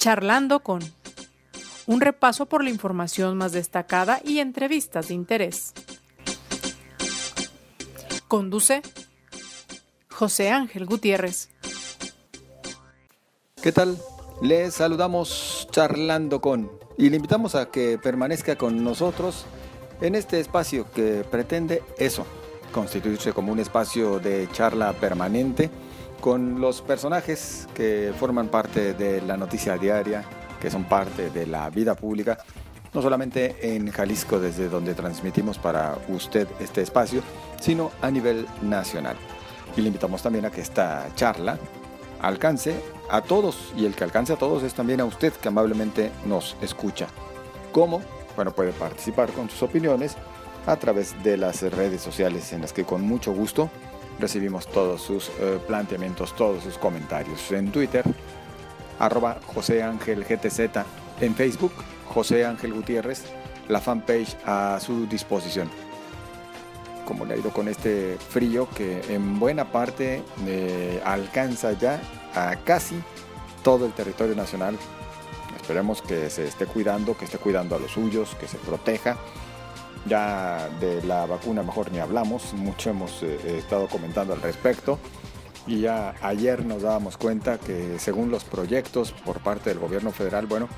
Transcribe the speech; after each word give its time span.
Charlando 0.00 0.60
con 0.60 0.80
un 1.86 2.00
repaso 2.00 2.46
por 2.46 2.64
la 2.64 2.70
información 2.70 3.36
más 3.36 3.52
destacada 3.52 4.18
y 4.24 4.38
entrevistas 4.38 5.08
de 5.08 5.14
interés. 5.14 5.74
Conduce 8.26 8.80
José 10.08 10.52
Ángel 10.52 10.86
Gutiérrez. 10.86 11.50
¿Qué 13.62 13.72
tal? 13.72 13.98
Les 14.40 14.72
saludamos 14.72 15.68
charlando 15.70 16.40
con 16.40 16.70
y 16.96 17.10
le 17.10 17.16
invitamos 17.16 17.54
a 17.54 17.70
que 17.70 17.98
permanezca 17.98 18.56
con 18.56 18.82
nosotros 18.82 19.44
en 20.00 20.14
este 20.14 20.40
espacio 20.40 20.90
que 20.92 21.26
pretende 21.30 21.82
eso, 21.98 22.24
constituirse 22.72 23.34
como 23.34 23.52
un 23.52 23.58
espacio 23.58 24.18
de 24.18 24.48
charla 24.50 24.94
permanente 24.94 25.68
con 26.20 26.60
los 26.60 26.82
personajes 26.82 27.66
que 27.74 28.12
forman 28.18 28.48
parte 28.48 28.94
de 28.94 29.22
la 29.22 29.36
noticia 29.36 29.76
diaria, 29.76 30.24
que 30.60 30.70
son 30.70 30.84
parte 30.84 31.30
de 31.30 31.46
la 31.46 31.70
vida 31.70 31.94
pública, 31.94 32.38
no 32.92 33.02
solamente 33.02 33.74
en 33.74 33.90
Jalisco 33.90 34.38
desde 34.38 34.68
donde 34.68 34.94
transmitimos 34.94 35.58
para 35.58 35.96
usted 36.08 36.48
este 36.60 36.82
espacio, 36.82 37.22
sino 37.60 37.90
a 38.02 38.10
nivel 38.10 38.46
nacional. 38.62 39.16
Y 39.76 39.80
le 39.80 39.88
invitamos 39.88 40.22
también 40.22 40.44
a 40.44 40.50
que 40.50 40.60
esta 40.60 41.06
charla 41.14 41.58
alcance 42.20 42.74
a 43.10 43.22
todos 43.22 43.72
y 43.76 43.86
el 43.86 43.94
que 43.94 44.04
alcance 44.04 44.32
a 44.32 44.36
todos 44.36 44.62
es 44.62 44.74
también 44.74 45.00
a 45.00 45.04
usted 45.04 45.32
que 45.32 45.48
amablemente 45.48 46.10
nos 46.26 46.56
escucha. 46.60 47.06
¿Cómo? 47.72 48.02
Bueno, 48.36 48.52
puede 48.52 48.72
participar 48.72 49.30
con 49.30 49.48
sus 49.48 49.62
opiniones 49.62 50.16
a 50.66 50.76
través 50.76 51.20
de 51.22 51.36
las 51.36 51.62
redes 51.62 52.02
sociales 52.02 52.52
en 52.52 52.60
las 52.60 52.72
que 52.72 52.84
con 52.84 53.02
mucho 53.02 53.32
gusto 53.32 53.70
recibimos 54.20 54.66
todos 54.66 55.02
sus 55.02 55.28
eh, 55.40 55.58
planteamientos, 55.66 56.34
todos 56.36 56.62
sus 56.62 56.78
comentarios. 56.78 57.50
En 57.52 57.72
Twitter, 57.72 58.04
arroba 58.98 59.38
José 59.46 59.82
Ángel 59.82 60.24
GTZ, 60.24 60.60
en 61.20 61.34
Facebook, 61.34 61.72
José 62.06 62.44
Ángel 62.44 62.72
Gutiérrez, 62.74 63.24
la 63.68 63.80
fanpage 63.80 64.36
a 64.46 64.78
su 64.80 65.06
disposición. 65.06 65.70
Como 67.06 67.24
le 67.24 67.34
ha 67.34 67.36
ido 67.36 67.50
con 67.50 67.68
este 67.68 68.16
frío 68.18 68.68
que 68.70 69.00
en 69.08 69.40
buena 69.40 69.72
parte 69.72 70.22
eh, 70.46 71.00
alcanza 71.04 71.72
ya 71.72 72.00
a 72.34 72.56
casi 72.56 73.02
todo 73.62 73.86
el 73.86 73.92
territorio 73.92 74.34
nacional. 74.34 74.76
Esperemos 75.56 76.02
que 76.02 76.30
se 76.30 76.46
esté 76.46 76.66
cuidando, 76.66 77.16
que 77.16 77.24
esté 77.24 77.38
cuidando 77.38 77.76
a 77.76 77.78
los 77.78 77.92
suyos, 77.92 78.36
que 78.36 78.46
se 78.46 78.58
proteja 78.58 79.16
ya 80.06 80.68
de 80.80 81.02
la 81.02 81.26
vacuna 81.26 81.62
mejor 81.62 81.92
ni 81.92 81.98
hablamos, 81.98 82.54
mucho 82.54 82.90
hemos 82.90 83.22
eh, 83.22 83.58
estado 83.58 83.88
comentando 83.88 84.32
al 84.32 84.42
respecto. 84.42 84.98
Y 85.66 85.80
ya 85.80 86.14
ayer 86.22 86.64
nos 86.64 86.82
dábamos 86.82 87.16
cuenta 87.16 87.58
que 87.58 87.98
según 87.98 88.30
los 88.30 88.44
proyectos 88.44 89.12
por 89.12 89.40
parte 89.40 89.70
del 89.70 89.78
gobierno 89.78 90.10
federal, 90.10 90.46
bueno, 90.46 90.68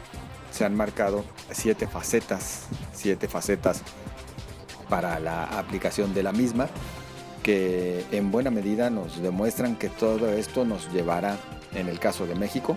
se 0.51 0.65
han 0.65 0.75
marcado 0.75 1.25
siete 1.51 1.87
facetas, 1.87 2.67
siete 2.93 3.29
facetas 3.29 3.83
para 4.89 5.19
la 5.21 5.45
aplicación 5.45 6.13
de 6.13 6.23
la 6.23 6.33
misma, 6.33 6.69
que 7.43 8.05
en 8.13 8.31
buena 8.31 8.51
medida 8.51 8.91
nos 8.91 9.23
demuestran 9.23 9.77
que 9.77 9.89
todo 9.89 10.31
esto 10.31 10.65
nos 10.65 10.93
llevará, 10.93 11.39
en 11.75 11.89
el 11.89 11.99
caso 11.99 12.27
de 12.27 12.35
México, 12.35 12.77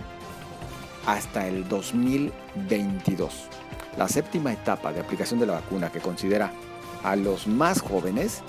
hasta 1.06 1.46
el 1.46 1.68
2022. 1.68 3.48
La 3.96 4.08
séptima 4.08 4.52
etapa 4.52 4.92
de 4.92 5.00
aplicación 5.00 5.40
de 5.40 5.46
la 5.46 5.54
vacuna 5.54 5.90
que 5.90 6.00
considera 6.00 6.52
a 7.02 7.16
los 7.16 7.46
más 7.46 7.80
jóvenes 7.80 8.42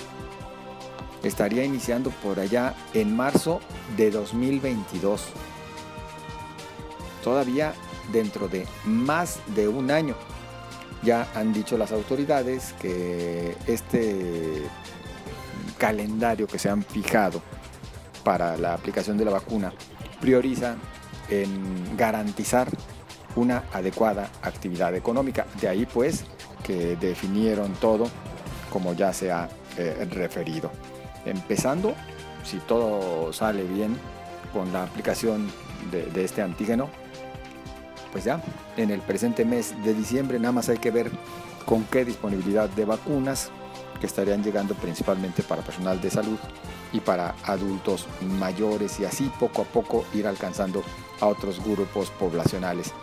estaría 1.23 1.63
iniciando 1.63 2.09
por 2.09 2.39
allá 2.39 2.75
en 2.93 3.15
marzo 3.15 3.61
de 3.95 4.11
2022. 4.11 5.27
Todavía 7.23 7.73
dentro 8.11 8.47
de 8.47 8.65
más 8.85 9.39
de 9.55 9.67
un 9.67 9.91
año. 9.91 10.15
Ya 11.03 11.27
han 11.35 11.53
dicho 11.53 11.77
las 11.77 11.91
autoridades 11.91 12.73
que 12.81 13.55
este 13.67 14.63
calendario 15.77 16.47
que 16.47 16.57
se 16.57 16.69
han 16.69 16.83
fijado 16.83 17.41
para 18.23 18.57
la 18.57 18.73
aplicación 18.73 19.17
de 19.17 19.25
la 19.25 19.31
vacuna 19.31 19.71
prioriza 20.19 20.75
en 21.29 21.95
garantizar 21.95 22.67
una 23.37 23.63
adecuada 23.73 24.29
actividad 24.41 24.95
económica. 24.95 25.45
De 25.61 25.67
ahí 25.67 25.85
pues 25.85 26.25
que 26.63 26.95
definieron 26.95 27.73
todo 27.73 28.09
como 28.71 28.93
ya 28.93 29.13
se 29.13 29.31
ha 29.31 29.49
eh, 29.77 30.07
referido. 30.11 30.71
Empezando, 31.25 31.93
si 32.43 32.57
todo 32.57 33.31
sale 33.33 33.63
bien 33.63 33.97
con 34.53 34.71
la 34.73 34.83
aplicación 34.83 35.49
de, 35.91 36.05
de 36.05 36.25
este 36.25 36.41
antígeno, 36.41 36.89
pues 38.11 38.23
ya 38.23 38.41
en 38.77 38.91
el 38.91 39.01
presente 39.01 39.45
mes 39.45 39.73
de 39.83 39.93
diciembre 39.93 40.39
nada 40.39 40.51
más 40.51 40.69
hay 40.69 40.77
que 40.77 40.91
ver 40.91 41.11
con 41.65 41.83
qué 41.85 42.05
disponibilidad 42.05 42.69
de 42.69 42.85
vacunas 42.85 43.51
que 43.99 44.05
estarían 44.05 44.43
llegando 44.43 44.73
principalmente 44.75 45.43
para 45.43 45.61
personal 45.61 45.99
de 45.99 46.09
salud 46.09 46.37
y 46.93 46.99
para 46.99 47.35
adultos 47.43 48.07
mayores 48.39 48.99
y 48.99 49.05
así 49.05 49.31
poco 49.39 49.63
a 49.63 49.65
poco 49.65 50.05
ir 50.13 50.27
alcanzando 50.27 50.83
a 51.19 51.27
otros 51.27 51.63
grupos 51.63 52.09
poblacionales. 52.11 52.93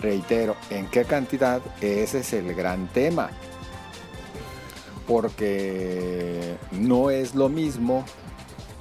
Reitero, 0.00 0.56
¿en 0.70 0.86
qué 0.86 1.04
cantidad? 1.04 1.60
Ese 1.80 2.20
es 2.20 2.32
el 2.32 2.54
gran 2.54 2.88
tema. 2.88 3.30
Porque 5.06 6.56
no 6.72 7.10
es 7.10 7.34
lo 7.34 7.48
mismo 7.48 8.04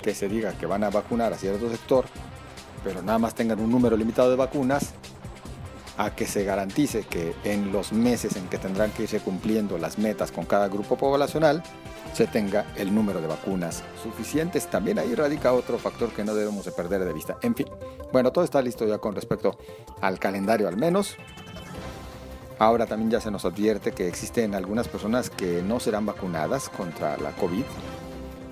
que 0.01 0.15
se 0.15 0.29
diga 0.29 0.53
que 0.53 0.65
van 0.65 0.83
a 0.83 0.89
vacunar 0.89 1.33
a 1.33 1.37
cierto 1.37 1.69
sector, 1.69 2.05
pero 2.83 3.01
nada 3.01 3.19
más 3.19 3.35
tengan 3.35 3.59
un 3.59 3.69
número 3.69 3.97
limitado 3.97 4.29
de 4.29 4.35
vacunas, 4.35 4.93
a 5.97 6.15
que 6.15 6.25
se 6.25 6.45
garantice 6.45 7.03
que 7.03 7.35
en 7.43 7.73
los 7.73 7.91
meses 7.91 8.37
en 8.37 8.47
que 8.47 8.57
tendrán 8.57 8.91
que 8.91 9.03
irse 9.03 9.19
cumpliendo 9.19 9.77
las 9.77 9.97
metas 9.97 10.31
con 10.31 10.45
cada 10.45 10.69
grupo 10.69 10.95
poblacional, 10.97 11.61
se 12.13 12.27
tenga 12.27 12.65
el 12.75 12.93
número 12.93 13.21
de 13.21 13.27
vacunas 13.27 13.83
suficientes. 14.01 14.67
También 14.67 14.99
ahí 14.99 15.15
radica 15.15 15.53
otro 15.53 15.77
factor 15.77 16.11
que 16.11 16.23
no 16.23 16.33
debemos 16.33 16.65
de 16.65 16.71
perder 16.71 17.05
de 17.05 17.13
vista. 17.13 17.37
En 17.41 17.55
fin, 17.55 17.67
bueno, 18.11 18.31
todo 18.31 18.43
está 18.43 18.61
listo 18.61 18.85
ya 18.85 18.97
con 18.97 19.15
respecto 19.15 19.57
al 20.01 20.19
calendario 20.19 20.67
al 20.67 20.77
menos. 20.77 21.15
Ahora 22.57 22.85
también 22.85 23.09
ya 23.09 23.21
se 23.21 23.31
nos 23.31 23.45
advierte 23.45 23.93
que 23.93 24.07
existen 24.07 24.53
algunas 24.53 24.89
personas 24.89 25.29
que 25.29 25.61
no 25.61 25.79
serán 25.79 26.05
vacunadas 26.05 26.67
contra 26.67 27.15
la 27.17 27.31
COVID, 27.31 27.63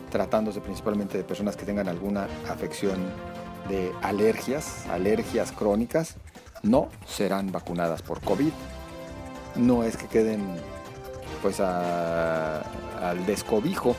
tratándose 0.09 0.61
principalmente 0.61 1.17
de 1.17 1.25
personas 1.25 1.57
que 1.57 1.65
tengan 1.65 1.89
alguna 1.89 2.27
afección 2.49 3.11
de 3.67 3.91
alergias, 4.01 4.85
alergias 4.87 5.51
crónicas, 5.51 6.15
no 6.63 6.87
serán 7.05 7.51
vacunadas 7.51 8.01
por 8.01 8.21
COVID. 8.21 8.51
No 9.57 9.83
es 9.83 9.97
que 9.97 10.07
queden 10.07 10.55
pues 11.41 11.59
al 13.01 13.25
descobijo. 13.25 13.95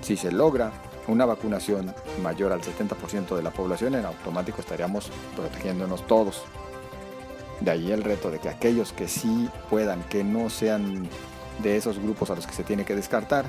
Si 0.00 0.16
se 0.16 0.30
logra 0.30 0.70
una 1.08 1.24
vacunación 1.24 1.94
mayor 2.22 2.52
al 2.52 2.60
70% 2.60 3.34
de 3.34 3.42
la 3.42 3.50
población, 3.50 3.94
en 3.94 4.04
automático 4.04 4.60
estaríamos 4.60 5.10
protegiéndonos 5.36 6.06
todos. 6.06 6.44
De 7.60 7.70
ahí 7.70 7.90
el 7.90 8.04
reto 8.04 8.30
de 8.30 8.38
que 8.38 8.48
aquellos 8.48 8.92
que 8.92 9.08
sí 9.08 9.48
puedan, 9.68 10.02
que 10.04 10.22
no 10.22 10.50
sean 10.50 11.08
de 11.62 11.76
esos 11.76 11.98
grupos 11.98 12.30
a 12.30 12.36
los 12.36 12.46
que 12.46 12.52
se 12.52 12.62
tiene 12.62 12.84
que 12.84 12.94
descartar, 12.94 13.46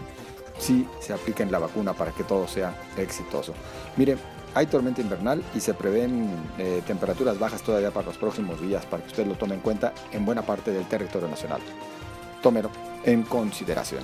sí 0.58 0.88
se 1.00 1.14
apliquen 1.14 1.52
la 1.52 1.60
vacuna 1.60 1.94
para 1.94 2.12
que 2.12 2.24
todo 2.24 2.48
sea 2.48 2.74
exitoso. 2.98 3.54
Mire, 3.98 4.18
hay 4.56 4.66
tormenta 4.66 5.02
invernal 5.02 5.44
y 5.54 5.60
se 5.60 5.74
prevén 5.74 6.32
eh, 6.58 6.82
temperaturas 6.88 7.38
bajas 7.38 7.62
todavía 7.62 7.92
para 7.92 8.08
los 8.08 8.18
próximos 8.18 8.60
días, 8.60 8.86
para 8.86 9.04
que 9.04 9.10
usted 9.10 9.28
lo 9.28 9.36
tome 9.36 9.56
en 9.56 9.62
cuenta 9.62 9.94
en 10.12 10.26
buena 10.26 10.42
parte 10.42 10.72
del 10.72 10.88
territorio 10.88 11.28
nacional. 11.28 11.62
Tómelo 12.42 12.70
en 13.04 13.24
consideración. 13.24 14.04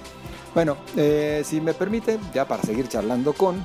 Bueno, 0.53 0.77
eh, 0.95 1.43
si 1.45 1.59
me 1.59 1.73
permite, 1.73 2.17
ya 2.33 2.47
para 2.47 2.63
seguir 2.63 2.87
charlando 2.87 3.33
con, 3.33 3.63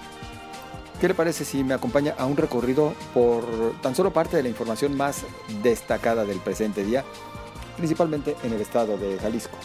¿qué 1.00 1.08
le 1.08 1.14
parece 1.14 1.44
si 1.44 1.62
me 1.62 1.74
acompaña 1.74 2.14
a 2.18 2.26
un 2.26 2.36
recorrido 2.36 2.94
por 3.14 3.44
tan 3.80 3.94
solo 3.94 4.12
parte 4.12 4.36
de 4.36 4.42
la 4.42 4.48
información 4.48 4.96
más 4.96 5.24
destacada 5.62 6.24
del 6.24 6.38
presente 6.38 6.84
día, 6.84 7.04
principalmente 7.76 8.36
en 8.42 8.52
el 8.52 8.60
estado 8.60 8.98
de 8.98 9.18
Jalisco? 9.18 9.56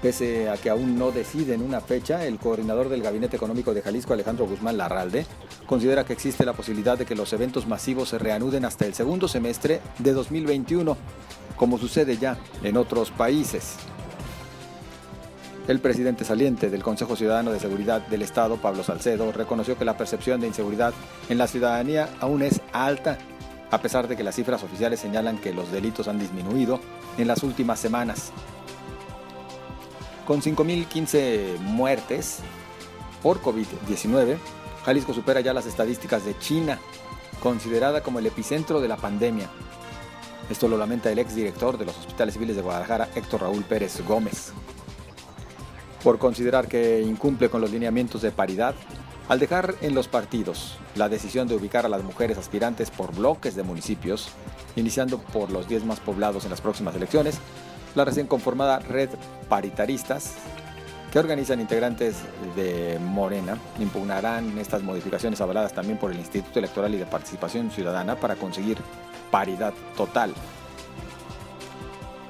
Pese 0.00 0.48
a 0.48 0.56
que 0.56 0.70
aún 0.70 0.98
no 0.98 1.10
deciden 1.10 1.62
una 1.62 1.80
fecha, 1.80 2.24
el 2.24 2.38
coordinador 2.38 2.88
del 2.88 3.02
Gabinete 3.02 3.36
Económico 3.36 3.74
de 3.74 3.82
Jalisco, 3.82 4.12
Alejandro 4.12 4.46
Guzmán 4.46 4.78
Larralde, 4.78 5.26
considera 5.66 6.04
que 6.04 6.12
existe 6.12 6.44
la 6.44 6.52
posibilidad 6.52 6.96
de 6.96 7.04
que 7.04 7.14
los 7.14 7.32
eventos 7.32 7.66
masivos 7.66 8.10
se 8.10 8.18
reanuden 8.18 8.64
hasta 8.64 8.86
el 8.86 8.94
segundo 8.94 9.26
semestre 9.26 9.80
de 9.98 10.12
2021 10.12 10.96
como 11.56 11.78
sucede 11.78 12.16
ya 12.16 12.36
en 12.62 12.76
otros 12.76 13.10
países. 13.10 13.76
El 15.68 15.80
presidente 15.80 16.24
saliente 16.24 16.70
del 16.70 16.84
Consejo 16.84 17.16
Ciudadano 17.16 17.50
de 17.50 17.58
Seguridad 17.58 18.06
del 18.06 18.22
Estado, 18.22 18.56
Pablo 18.56 18.84
Salcedo, 18.84 19.32
reconoció 19.32 19.76
que 19.76 19.84
la 19.84 19.96
percepción 19.96 20.40
de 20.40 20.46
inseguridad 20.46 20.94
en 21.28 21.38
la 21.38 21.48
ciudadanía 21.48 22.08
aún 22.20 22.42
es 22.42 22.60
alta, 22.72 23.18
a 23.72 23.80
pesar 23.80 24.06
de 24.06 24.16
que 24.16 24.22
las 24.22 24.36
cifras 24.36 24.62
oficiales 24.62 25.00
señalan 25.00 25.38
que 25.38 25.52
los 25.52 25.72
delitos 25.72 26.06
han 26.06 26.20
disminuido 26.20 26.78
en 27.18 27.26
las 27.26 27.42
últimas 27.42 27.80
semanas. 27.80 28.30
Con 30.24 30.40
5.015 30.40 31.58
muertes 31.58 32.38
por 33.20 33.42
COVID-19, 33.42 34.36
Jalisco 34.84 35.14
supera 35.14 35.40
ya 35.40 35.52
las 35.52 35.66
estadísticas 35.66 36.24
de 36.24 36.38
China 36.38 36.78
considerada 37.40 38.02
como 38.02 38.20
el 38.20 38.26
epicentro 38.26 38.80
de 38.80 38.88
la 38.88 38.96
pandemia. 38.96 39.50
Esto 40.48 40.68
lo 40.68 40.76
lamenta 40.76 41.10
el 41.10 41.18
exdirector 41.18 41.76
de 41.76 41.86
los 41.86 41.98
hospitales 41.98 42.34
civiles 42.34 42.54
de 42.54 42.62
Guadalajara, 42.62 43.08
Héctor 43.14 43.42
Raúl 43.42 43.64
Pérez 43.64 44.00
Gómez. 44.06 44.52
Por 46.04 46.18
considerar 46.18 46.68
que 46.68 47.02
incumple 47.02 47.48
con 47.48 47.60
los 47.60 47.72
lineamientos 47.72 48.22
de 48.22 48.30
paridad, 48.30 48.74
al 49.28 49.40
dejar 49.40 49.74
en 49.80 49.94
los 49.94 50.06
partidos 50.06 50.78
la 50.94 51.08
decisión 51.08 51.48
de 51.48 51.56
ubicar 51.56 51.84
a 51.84 51.88
las 51.88 52.04
mujeres 52.04 52.38
aspirantes 52.38 52.92
por 52.92 53.12
bloques 53.12 53.56
de 53.56 53.64
municipios, 53.64 54.28
iniciando 54.76 55.18
por 55.18 55.50
los 55.50 55.68
10 55.68 55.84
más 55.84 55.98
poblados 55.98 56.44
en 56.44 56.50
las 56.50 56.60
próximas 56.60 56.94
elecciones, 56.94 57.40
la 57.96 58.04
recién 58.04 58.28
conformada 58.28 58.78
Red 58.78 59.10
Paritaristas, 59.48 60.34
que 61.16 61.20
organizan 61.20 61.62
integrantes 61.62 62.16
de 62.56 62.98
Morena, 63.00 63.56
impugnarán 63.78 64.58
estas 64.58 64.82
modificaciones 64.82 65.40
avaladas 65.40 65.72
también 65.72 65.96
por 65.96 66.10
el 66.10 66.18
Instituto 66.18 66.58
Electoral 66.58 66.94
y 66.94 66.98
de 66.98 67.06
Participación 67.06 67.70
Ciudadana 67.70 68.16
para 68.16 68.36
conseguir 68.36 68.76
paridad 69.30 69.72
total 69.96 70.34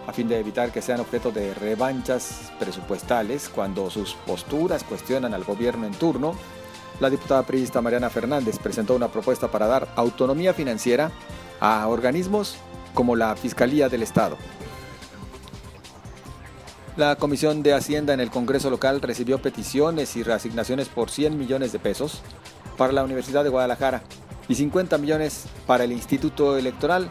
a 0.06 0.12
fin 0.12 0.28
de 0.28 0.38
evitar 0.38 0.70
que 0.70 0.82
sean 0.82 1.00
objeto 1.00 1.32
de 1.32 1.52
revanchas 1.54 2.52
presupuestales 2.60 3.48
cuando 3.48 3.90
sus 3.90 4.14
posturas 4.24 4.84
cuestionan 4.84 5.34
al 5.34 5.42
gobierno 5.42 5.84
en 5.84 5.94
turno 5.94 6.36
la 7.00 7.10
diputada 7.10 7.42
priista 7.42 7.82
Mariana 7.82 8.08
Fernández 8.08 8.60
presentó 8.60 8.94
una 8.94 9.08
propuesta 9.08 9.50
para 9.50 9.66
dar 9.66 9.88
autonomía 9.96 10.54
financiera 10.54 11.10
a 11.58 11.88
organismos 11.88 12.56
como 12.94 13.16
la 13.16 13.34
Fiscalía 13.34 13.88
del 13.88 14.04
Estado. 14.04 14.36
La 16.96 17.16
Comisión 17.16 17.62
de 17.62 17.74
Hacienda 17.74 18.14
en 18.14 18.20
el 18.20 18.30
Congreso 18.30 18.70
local 18.70 19.02
recibió 19.02 19.36
peticiones 19.36 20.16
y 20.16 20.22
reasignaciones 20.22 20.88
por 20.88 21.10
100 21.10 21.36
millones 21.36 21.70
de 21.70 21.78
pesos 21.78 22.22
para 22.78 22.94
la 22.94 23.04
Universidad 23.04 23.44
de 23.44 23.50
Guadalajara 23.50 24.02
y 24.48 24.54
50 24.54 24.96
millones 24.96 25.44
para 25.66 25.84
el 25.84 25.92
Instituto 25.92 26.56
Electoral 26.56 27.06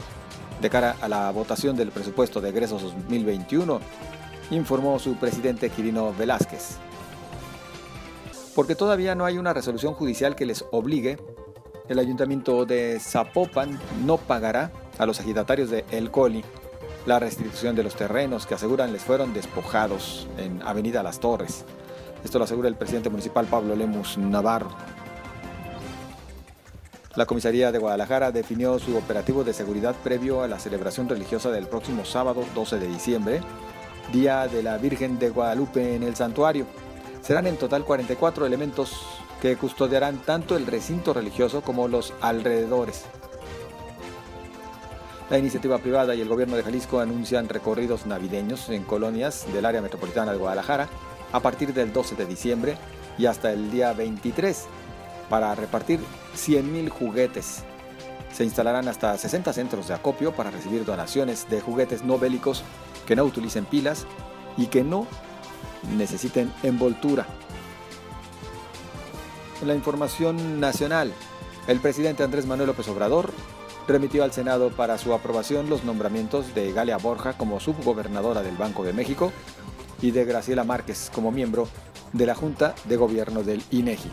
de 0.60 0.70
cara 0.72 0.96
a 1.02 1.08
la 1.08 1.30
votación 1.30 1.76
del 1.76 1.92
presupuesto 1.92 2.42
de 2.42 2.50
egresos 2.50 2.82
2021, 2.82 3.80
informó 4.50 4.98
su 4.98 5.18
presidente 5.18 5.70
Quirino 5.70 6.16
Velázquez. 6.18 6.78
Porque 8.56 8.74
todavía 8.74 9.14
no 9.14 9.26
hay 9.26 9.38
una 9.38 9.54
resolución 9.54 9.94
judicial 9.94 10.36
que 10.36 10.48
les 10.48 10.66
obligue, 10.72 11.20
el 11.90 12.00
ayuntamiento 12.00 12.66
de 12.66 13.00
Zapopan 13.00 13.80
no 14.04 14.18
pagará 14.18 14.72
a 14.98 15.06
los 15.06 15.20
agitatarios 15.20 15.70
de 15.70 15.86
El 15.92 16.10
Coli 16.10 16.44
la 17.06 17.20
restitución 17.20 17.76
de 17.76 17.84
los 17.84 17.96
terrenos 17.96 18.46
que 18.46 18.56
aseguran 18.56 18.92
les 18.92 19.04
fueron 19.04 19.34
despojados 19.34 20.28
en 20.38 20.62
Avenida 20.64 21.04
Las 21.04 21.20
Torres. 21.20 21.64
Esto 22.24 22.40
lo 22.40 22.46
asegura 22.46 22.68
el 22.68 22.76
presidente 22.76 23.10
municipal 23.10 23.46
Pablo 23.46 23.76
Lemus 23.76 24.18
Navarro. 24.18 24.72
La 27.16 27.26
comisaría 27.26 27.72
de 27.72 27.80
Guadalajara 27.80 28.32
definió 28.32 28.78
su 28.80 28.98
operativo 28.98 29.44
de 29.44 29.54
seguridad 29.54 29.96
previo 30.04 30.42
a 30.42 30.48
la 30.48 30.60
celebración 30.60 31.08
religiosa 31.08 31.52
del 31.52 31.68
próximo 31.68 32.04
sábado 32.04 32.44
12 32.56 32.80
de 32.80 32.88
diciembre, 32.88 33.42
Día 34.12 34.48
de 34.48 34.64
la 34.64 34.78
Virgen 34.78 35.18
de 35.20 35.30
Guadalupe 35.30 35.96
en 35.96 36.04
el 36.04 36.16
santuario. 36.16 36.66
Serán 37.22 37.48
en 37.48 37.58
total 37.58 37.86
44 37.86 38.46
elementos 38.46 39.00
que 39.42 39.56
custodiarán 39.56 40.18
tanto 40.18 40.58
el 40.58 40.66
recinto 40.66 41.14
religioso 41.14 41.62
como 41.62 41.88
los 41.88 42.14
alrededores. 42.22 43.06
La 45.30 45.40
iniciativa 45.40 45.80
privada 45.80 46.14
y 46.14 46.22
el 46.22 46.30
gobierno 46.30 46.56
de 46.56 46.62
Jalisco 46.62 47.00
anuncian 47.00 47.50
recorridos 47.50 48.06
navideños 48.06 48.70
en 48.70 48.84
colonias 48.84 49.52
del 49.52 49.66
área 49.66 49.82
metropolitana 49.82 50.32
de 50.32 50.38
Guadalajara 50.38 50.88
a 51.32 51.40
partir 51.40 51.74
del 51.74 51.92
12 51.92 52.16
de 52.16 52.28
diciembre 52.28 52.78
y 53.18 53.26
hasta 53.26 53.52
el 53.52 53.72
día 53.72 53.92
23 53.94 54.66
para 55.28 55.56
repartir 55.56 56.00
100.000 56.36 56.90
juguetes. 56.90 57.64
Se 58.32 58.44
instalarán 58.44 58.88
hasta 58.88 59.18
60 59.18 59.52
centros 59.52 59.88
de 59.88 59.96
acopio 59.96 60.32
para 60.32 60.52
recibir 60.52 60.86
donaciones 60.86 61.50
de 61.50 61.60
juguetes 61.60 62.04
no 62.04 62.20
bélicos 62.20 62.64
que 63.08 63.16
no 63.16 63.24
utilicen 63.24 63.66
pilas 63.66 64.06
y 64.58 64.68
que 64.68 64.84
no 64.84 65.08
necesiten 65.98 66.54
envoltura. 66.62 67.26
En 69.60 69.70
la 69.70 69.74
información 69.74 70.60
nacional, 70.60 71.12
el 71.68 71.80
presidente 71.80 72.22
Andrés 72.22 72.46
Manuel 72.46 72.68
López 72.68 72.88
Obrador 72.90 73.32
remitió 73.88 74.24
al 74.24 74.32
Senado 74.32 74.70
para 74.70 74.98
su 74.98 75.14
aprobación 75.14 75.70
los 75.70 75.84
nombramientos 75.84 76.56
de 76.56 76.72
Galia 76.72 76.98
Borja 76.98 77.34
como 77.34 77.60
subgobernadora 77.60 78.42
del 78.42 78.58
Banco 78.58 78.84
de 78.84 78.94
México 78.94 79.32
y 80.02 80.12
de 80.12 80.26
Graciela 80.26 80.64
Márquez 80.64 81.12
como 81.14 81.32
miembro 81.32 81.68
de 82.14 82.26
la 82.26 82.36
Junta 82.36 82.76
de 82.86 82.98
Gobierno 82.98 83.44
del 83.44 83.64
INEGI. 83.72 84.12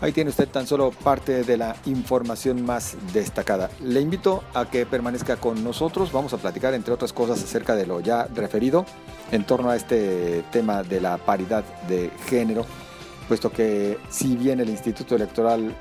Ahí 0.00 0.12
tiene 0.12 0.30
usted 0.30 0.48
tan 0.48 0.66
solo 0.66 0.90
parte 0.90 1.44
de 1.44 1.56
la 1.56 1.76
información 1.86 2.64
más 2.64 2.96
destacada. 3.12 3.70
Le 3.80 4.00
invito 4.00 4.42
a 4.52 4.68
que 4.68 4.84
permanezca 4.84 5.36
con 5.36 5.62
nosotros. 5.64 6.12
Vamos 6.12 6.34
a 6.34 6.36
platicar, 6.36 6.74
entre 6.74 6.92
otras 6.92 7.12
cosas, 7.12 7.42
acerca 7.42 7.74
de 7.74 7.86
lo 7.86 8.00
ya 8.00 8.28
referido 8.34 8.84
en 9.30 9.44
torno 9.44 9.70
a 9.70 9.76
este 9.76 10.44
tema 10.50 10.82
de 10.82 11.00
la 11.00 11.16
paridad 11.16 11.64
de 11.88 12.10
género, 12.26 12.66
puesto 13.28 13.50
que 13.50 13.98
si 14.10 14.36
bien 14.36 14.60
el 14.60 14.68
Instituto 14.68 15.14
Electoral 15.16 15.74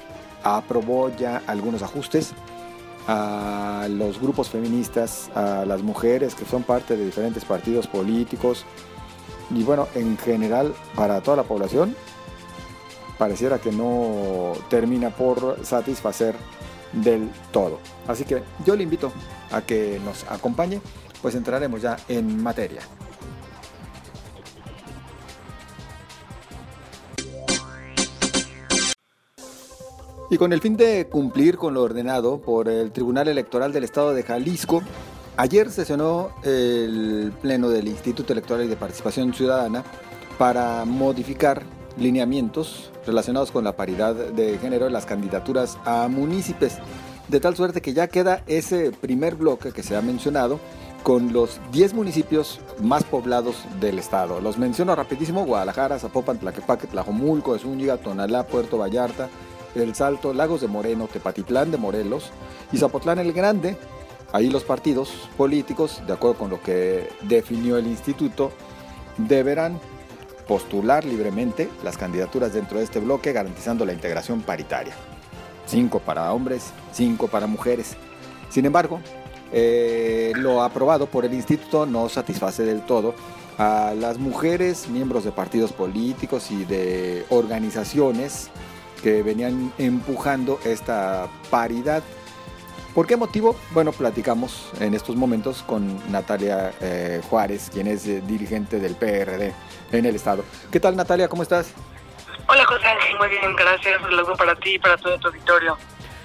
aprobó 0.44 1.10
ya 1.16 1.42
algunos 1.48 1.82
ajustes 1.82 2.34
a 3.08 3.88
los 3.90 4.20
grupos 4.20 4.50
feministas, 4.50 5.30
a 5.36 5.66
las 5.66 5.82
mujeres 5.82 6.36
que 6.36 6.46
son 6.46 6.64
parte 6.64 6.96
de 6.96 7.06
diferentes 7.06 7.44
partidos 7.44 7.88
políticos 7.88 8.66
y 9.52 9.64
bueno, 9.64 9.88
en 9.96 10.18
general 10.18 10.74
para 10.96 11.22
toda 11.22 11.38
la 11.38 11.44
población, 11.44 11.96
pareciera 13.18 13.60
que 13.60 13.72
no 13.72 14.54
termina 14.70 15.10
por 15.10 15.58
satisfacer 15.64 16.36
del 16.94 17.30
todo. 17.52 17.80
Así 18.08 18.24
que 18.24 18.44
yo 18.66 18.76
le 18.76 18.84
invito 18.84 19.12
a 19.52 19.62
que 19.62 20.00
nos 20.04 20.26
acompañe, 20.30 20.82
pues 21.22 21.36
entraremos 21.36 21.82
ya 21.82 21.98
en 22.08 22.42
materia. 22.42 22.82
Y 30.34 30.38
con 30.40 30.52
el 30.52 30.62
fin 30.62 30.76
de 30.76 31.06
cumplir 31.06 31.58
con 31.58 31.76
lo 31.76 31.84
ordenado 31.84 32.42
por 32.42 32.68
el 32.68 32.92
Tribunal 32.92 33.28
Electoral 33.28 33.72
del 33.72 33.84
Estado 33.84 34.16
de 34.16 34.24
Jalisco, 34.24 34.82
ayer 35.38 35.70
sesionó 35.70 36.32
el 36.42 37.32
Pleno 37.40 37.70
del 37.70 37.88
Instituto 37.88 38.34
Electoral 38.34 38.66
y 38.66 38.68
de 38.68 38.76
Participación 38.76 39.32
Ciudadana 39.36 39.84
para 40.40 40.86
modificar 40.86 41.62
lineamientos 41.98 42.92
relacionados 43.06 43.52
con 43.52 43.64
la 43.64 43.76
paridad 43.76 44.16
de 44.16 44.58
género 44.58 44.88
en 44.88 44.94
las 44.94 45.06
candidaturas 45.06 45.78
a 45.86 46.08
municipios, 46.08 46.80
de 47.28 47.40
tal 47.40 47.56
suerte 47.56 47.82
que 47.82 47.94
ya 47.94 48.08
queda 48.08 48.44
ese 48.48 48.90
primer 48.90 49.36
bloque 49.36 49.72
que 49.72 49.84
se 49.84 49.96
ha 49.96 50.02
mencionado 50.02 50.60
con 51.04 51.32
los 51.32 51.60
10 51.74 51.94
municipios 51.94 52.60
más 52.82 53.04
poblados 53.04 53.58
del 53.80 54.00
estado. 54.00 54.42
Los 54.42 54.58
menciono 54.58 54.96
rapidísimo, 54.96 55.46
Guadalajara, 55.46 56.00
Zapopan, 56.00 56.40
Tlaquepaque, 56.40 56.88
Tlajomulco, 56.88 57.56
Zúñiga, 57.60 57.98
Tonalá, 57.98 58.48
Puerto 58.48 58.80
Vallarta, 58.80 59.30
El 59.76 59.96
Salto, 59.96 60.34
Lagos 60.34 60.62
de 60.62 60.68
Moreno, 60.68 61.08
Tepatitlán 61.12 61.72
de 61.72 61.78
Morelos 61.78 62.32
y 62.72 62.78
Zapotlán 62.78 63.20
el 63.20 63.34
Grande. 63.34 63.78
Ahí 64.32 64.50
los 64.50 64.64
partidos 64.64 65.12
políticos, 65.38 66.02
de 66.08 66.14
acuerdo 66.14 66.38
con 66.38 66.50
lo 66.50 66.62
que 66.62 67.10
definió 67.22 67.78
el 67.78 67.88
instituto, 67.88 68.52
deberán 69.18 69.80
postular 70.48 71.06
libremente 71.06 71.70
las 71.84 71.98
candidaturas 71.98 72.54
dentro 72.54 72.78
de 72.78 72.84
este 72.84 73.00
bloque 73.00 73.32
garantizando 73.32 73.86
la 73.86 73.94
integración 73.94 74.42
paritaria. 74.42 74.94
Cinco 75.66 76.00
para 76.00 76.34
hombres, 76.34 76.72
cinco 76.92 77.28
para 77.28 77.48
mujeres. 77.48 77.96
Sin 78.50 78.66
embargo, 78.66 79.00
eh, 79.52 80.34
lo 80.36 80.64
aprobado 80.64 81.06
por 81.06 81.26
el 81.26 81.34
instituto 81.34 81.86
no 81.86 82.10
satisface 82.10 82.64
del 82.64 82.82
todo 82.86 83.14
a 83.58 83.94
las 83.96 84.18
mujeres, 84.18 84.90
miembros 84.90 85.24
de 85.24 85.32
partidos 85.32 85.72
políticos 85.72 86.50
y 86.50 86.66
de 86.66 87.26
organizaciones 87.30 88.50
que 89.04 89.22
venían 89.22 89.72
empujando 89.78 90.60
esta 90.66 91.28
paridad 91.52 92.02
¿Por 92.94 93.08
qué 93.08 93.18
motivo? 93.18 93.56
Bueno, 93.72 93.92
platicamos 93.92 94.70
en 94.80 94.94
estos 94.94 95.16
momentos 95.16 95.64
con 95.64 96.12
Natalia 96.12 96.72
eh, 96.80 97.22
Juárez, 97.28 97.72
quien 97.74 97.88
es 97.88 98.06
eh, 98.06 98.22
dirigente 98.22 98.80
del 98.80 98.96
PRD 98.96 99.52
en 99.92 100.06
el 100.06 100.16
Estado. 100.16 100.46
¿Qué 100.72 100.80
tal 100.80 100.96
Natalia? 100.96 101.28
¿Cómo 101.28 101.42
estás? 101.42 101.74
Hola 102.48 102.64
José 102.66 102.86
Ángel, 102.86 103.18
muy 103.18 103.30
bien, 103.30 103.56
gracias. 103.56 104.00
Saludos 104.00 104.38
para 104.38 104.54
ti 104.58 104.76
y 104.76 104.80
para 104.80 104.96
todo 104.98 105.18
tu 105.18 105.28
auditorio. 105.30 105.76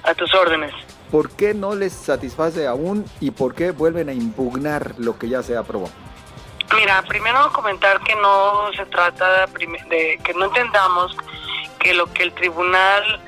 A 0.03 0.13
tus 0.13 0.33
órdenes. 0.35 0.73
¿Por 1.11 1.31
qué 1.31 1.55
no 1.55 1.75
les 1.75 1.95
satisface 1.95 2.67
aún 2.67 3.07
y 3.19 3.31
por 3.31 3.55
qué 3.55 3.71
vuelven 3.71 4.11
a 4.11 4.13
impugnar 4.13 4.95
lo 4.99 5.19
que 5.19 5.31
ya 5.31 5.43
se 5.43 5.57
aprobó? 5.57 5.89
Mira, 6.75 7.03
primero 7.09 7.51
comentar 7.51 7.99
que 8.01 8.15
no 8.17 8.71
se 8.77 8.85
trata 8.87 9.47
de 9.47 10.19
que 10.23 10.35
no 10.35 10.45
entendamos 10.45 11.17
que 11.89 11.95
lo 11.95 12.13
que 12.13 12.23
el 12.25 12.35
tribunal 12.35 13.19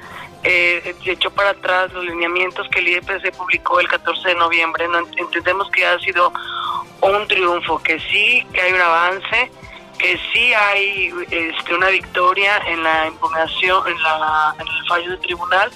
eh, 0.43 0.95
echó 1.07 1.31
para 1.31 1.51
atrás 1.51 1.91
los 1.95 2.05
lineamientos 2.05 2.69
que 2.69 2.81
el 2.81 2.89
IEPC 2.89 3.35
publicó 3.35 3.81
el 3.81 3.89
14 3.89 4.29
de 4.29 4.35
noviembre. 4.35 4.87
No 4.87 4.99
entendemos 5.17 5.71
que 5.71 5.87
ha 5.87 5.99
sido 6.01 6.31
un 7.01 7.27
triunfo, 7.27 7.83
que 7.83 7.99
sí, 8.01 8.47
que 8.53 8.61
hay 8.61 8.75
un 8.75 8.81
avance, 8.83 9.51
que 9.99 10.21
sí 10.31 10.53
hay 10.53 11.11
este, 11.31 11.75
una 11.75 11.89
victoria 11.89 12.59
en 12.67 12.83
la 12.83 13.07
impugnación, 13.07 13.89
en, 13.89 14.03
la, 14.03 14.55
el 14.59 14.89
fallo 14.89 15.11
del 15.13 15.21
tribunal, 15.21 15.71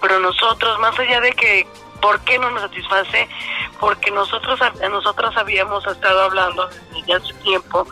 Pero 0.00 0.18
nosotros, 0.18 0.78
más 0.78 0.98
allá 0.98 1.20
de 1.20 1.32
que, 1.32 1.66
¿por 2.00 2.18
qué 2.20 2.38
no 2.38 2.50
nos 2.50 2.62
satisface? 2.62 3.28
Porque 3.78 4.10
nosotros, 4.10 4.58
nosotros 4.90 5.36
habíamos 5.36 5.86
estado 5.86 6.22
hablando 6.22 6.66
desde 6.94 7.12
hace 7.12 7.34
tiempo 7.42 7.86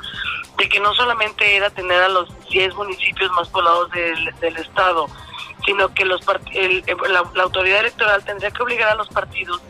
de 0.58 0.68
que 0.68 0.80
no 0.80 0.94
solamente 0.94 1.56
era 1.56 1.70
tener 1.70 2.02
a 2.02 2.08
los 2.08 2.28
10 2.48 2.74
municipios 2.74 3.30
más 3.32 3.48
poblados 3.48 3.90
del, 3.90 4.56
Estado, 4.56 5.06
sino 5.64 5.92
que 5.94 6.04
los 6.04 6.20
el, 6.52 6.84
la, 7.08 7.42
autoridad 7.42 7.80
electoral 7.80 8.24
tendría 8.24 8.50
que 8.50 8.62
obligar 8.62 8.90
a 8.90 8.94
los 8.94 9.08
partidos 9.08 9.60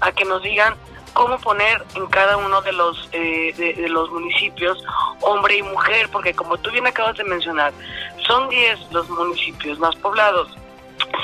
a 0.00 0.12
que 0.12 0.24
nos 0.24 0.42
digan 0.42 0.74
cómo 1.12 1.38
poner 1.38 1.82
en 1.94 2.06
cada 2.08 2.36
uno 2.36 2.60
de 2.62 2.72
los 2.72 3.08
eh, 3.12 3.54
de, 3.56 3.88
los 3.88 4.10
municipios 4.10 4.84
hombre 5.20 5.56
y 5.56 5.62
mujer, 5.62 6.08
porque 6.10 6.34
como 6.34 6.58
tú 6.58 6.70
bien 6.70 6.86
acabas 6.86 7.16
de 7.16 7.24
mencionar, 7.24 7.72
son 8.26 8.48
10 8.48 8.92
los 8.92 9.08
municipios 9.08 9.78
más 9.78 9.94
poblados, 9.96 10.48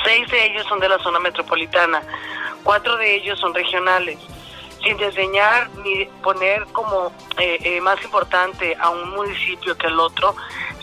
seis 0.03 0.27
de 0.31 0.45
ellos 0.45 0.65
son 0.67 0.79
de 0.79 0.89
la 0.89 0.97
zona 0.99 1.19
metropolitana, 1.19 2.01
cuatro 2.63 2.97
de 2.97 3.15
ellos 3.15 3.39
son 3.39 3.53
regionales 3.53 4.17
sin 4.83 4.97
diseñar 4.97 5.69
ni 5.83 6.05
poner 6.23 6.65
como 6.67 7.11
eh, 7.37 7.57
eh, 7.63 7.81
más 7.81 8.03
importante 8.03 8.75
a 8.79 8.89
un 8.89 9.11
municipio 9.11 9.77
que 9.77 9.87
al 9.87 9.99
otro, 9.99 10.35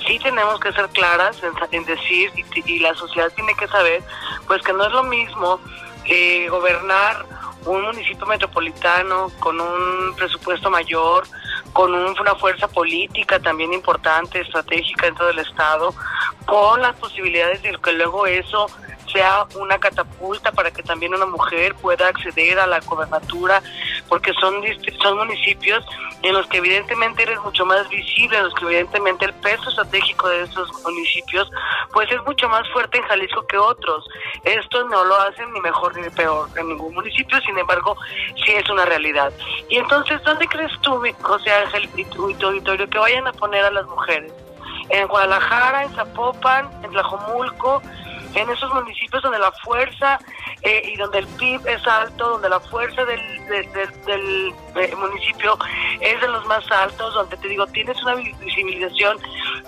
sí 0.07 0.19
tenemos 0.19 0.61
que 0.61 0.73
ser 0.73 0.89
claras 0.91 1.41
en, 1.73 1.85
decir 1.85 2.31
y, 2.65 2.79
la 2.79 2.95
sociedad 2.95 3.33
tiene 3.35 3.55
que 3.55 3.67
saber 3.69 4.03
pues 4.47 4.63
que 4.63 4.73
no 4.73 4.85
es 4.85 4.93
lo 4.93 5.03
mismo 5.03 5.61
eh, 6.05 6.49
gobernar 6.49 7.27
un 7.67 7.83
municipio 7.83 8.25
metropolitano 8.27 9.31
con 9.41 9.61
un 9.61 10.15
presupuesto 10.17 10.71
mayor, 10.71 11.27
con 11.73 11.93
una 11.93 12.35
fuerza 12.37 12.69
política 12.69 13.41
también 13.41 13.73
importante, 13.73 14.41
estratégica 14.41 15.07
dentro 15.07 15.27
del 15.27 15.41
Estado, 15.41 15.93
con 16.47 16.81
las 16.81 16.97
posibilidades 16.97 17.63
de 17.63 17.77
que 17.83 17.93
luego 17.93 18.27
eso 18.27 18.69
sea 19.13 19.47
una 19.57 19.79
catapulta 19.79 20.53
para 20.53 20.71
que 20.71 20.83
también 20.83 21.15
una 21.15 21.27
mujer 21.27 21.75
pueda 21.75 22.09
acceder 22.09 22.59
a 22.59 22.67
la 22.67 22.81
gobernatura, 22.81 23.63
porque 24.09 24.33
son, 24.35 24.63
son 25.03 25.19
municipios 25.19 25.85
en 26.23 26.35
los 26.35 26.47
que 26.49 26.59
evidentemente 26.59 27.23
eres 27.23 27.41
mucho 27.41 27.65
más 27.65 27.89
visible, 27.89 28.37
en 28.37 28.45
los 28.45 28.55
que 28.55 28.65
evidentemente 28.65 29.27
el 29.27 29.35
peso 29.35 29.69
estratégico 29.69 30.29
de 30.29 30.43
estos 30.43 30.73
municipios 30.83 31.51
pues 31.93 32.11
es 32.11 32.23
mucho 32.25 32.49
más 32.49 32.69
fuerte 32.71 32.99
en 32.99 33.05
Jalisco 33.05 33.47
que 33.47 33.59
otros. 33.59 34.05
Esto 34.45 34.85
no 34.89 35.05
lo 35.05 35.21
hacen 35.21 35.53
ni 35.53 35.61
mejor 35.61 35.97
ni 35.97 36.09
peor 36.11 36.49
en 36.57 36.69
ningún 36.69 36.95
municipio, 36.95 37.41
sin 37.43 37.59
embargo 37.59 37.97
sí 38.45 38.53
es 38.53 38.69
una 38.69 38.85
realidad. 38.85 39.33
Y 39.69 39.77
entonces, 39.77 40.23
¿dónde 40.25 40.47
crees 40.47 40.73
tú, 40.81 41.03
José 41.21 41.51
Ángel 41.53 41.89
y 41.97 42.05
tu, 42.07 42.25
auditorio, 42.25 42.89
que 42.89 42.99
vayan 42.99 43.27
a 43.27 43.33
poner 43.33 43.65
a 43.65 43.71
las 43.71 43.87
mujeres? 43.87 44.33
En 44.91 45.07
Guadalajara, 45.07 45.85
en 45.85 45.95
Zapopan, 45.95 46.71
en 46.83 46.91
Tlajomulco, 46.91 47.83
en 48.39 48.51
esos 48.51 48.73
municipios 48.73 49.23
donde 49.23 49.39
la 49.39 49.53
fuerza 49.53 50.19
eh, 50.63 50.83
y 50.93 50.97
donde 50.97 51.19
el 51.19 51.27
PIB 51.27 51.67
es 51.67 51.87
alto, 51.87 52.31
donde 52.31 52.49
la 52.49 52.61
fuerza 52.61 53.05
del, 53.05 53.21
eh, 53.51 54.95
municipio 54.97 55.59
es 56.01 56.21
de 56.21 56.29
los 56.29 56.45
más 56.47 56.71
altos, 56.71 57.15
donde 57.15 57.37
te 57.37 57.49
digo, 57.49 57.67
tienes 57.69 58.01
una 58.03 58.15
visibilización 58.15 59.19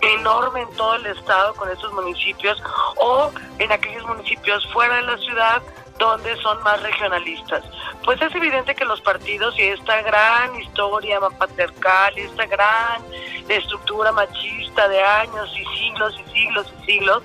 enorme 0.03 0.63
en 0.63 0.71
todo 0.77 0.97
el 0.97 1.07
estado 1.07 1.55
con 1.55 1.71
esos 1.71 1.93
municipios 1.93 2.63
o 2.97 3.31
en 3.59 3.73
aquellos 3.73 4.07
municipios 4.07 4.67
fuera 4.73 4.97
de 4.97 5.03
la 5.03 5.19
ciudad 5.19 5.63
donde 6.01 6.35
son 6.39 6.61
más 6.63 6.83
regionalistas. 6.83 7.63
Pues 8.05 8.21
es 8.23 8.35
evidente 8.35 8.75
que 8.75 8.85
los 8.87 9.01
partidos 9.03 9.57
y 9.59 9.63
esta 9.63 10.01
gran 10.03 10.59
historia 10.59 11.21
patriarcal 11.21 12.19
y 12.19 12.23
esta 12.23 12.47
gran 12.47 13.03
estructura 13.49 14.11
machista 14.11 14.89
de 14.89 15.03
años 15.03 15.53
y 15.55 15.79
siglos 15.79 16.19
y 16.19 16.33
siglos 16.33 16.75
y 16.81 16.87
siglos, 16.87 17.23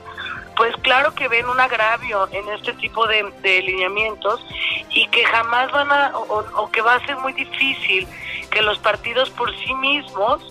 pues 0.56 0.76
claro 0.78 1.14
que 1.14 1.28
ven 1.28 1.48
un 1.48 1.60
agravio 1.60 2.28
en 2.32 2.48
este 2.50 2.74
tipo 2.74 3.06
de, 3.08 3.62
lineamientos 3.62 4.46
y 4.90 5.08
que 5.08 5.26
jamás 5.26 5.72
van 5.72 5.92
a, 5.92 6.12
o, 6.18 6.70
que 6.72 6.82
va 6.82 6.96
a 6.96 7.06
ser 7.06 7.18
muy 7.18 7.34
difícil 7.34 8.08
que 8.50 8.62
los 8.62 8.78
partidos 8.80 9.30
por 9.32 9.54
sí 9.58 9.74
mismos 9.76 10.42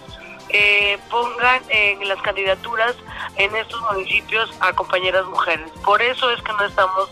eh, 0.56 0.98
pongan 1.10 1.62
en 1.68 2.06
las 2.06 2.22
candidaturas 2.22 2.94
en 3.36 3.52
estos 3.56 3.80
municipios 3.90 4.48
a 4.60 4.72
compañeras 4.72 5.26
mujeres. 5.26 5.68
Por 5.84 6.00
eso 6.00 6.30
es 6.30 6.40
que 6.42 6.52
no 6.52 6.64
estamos 6.64 7.10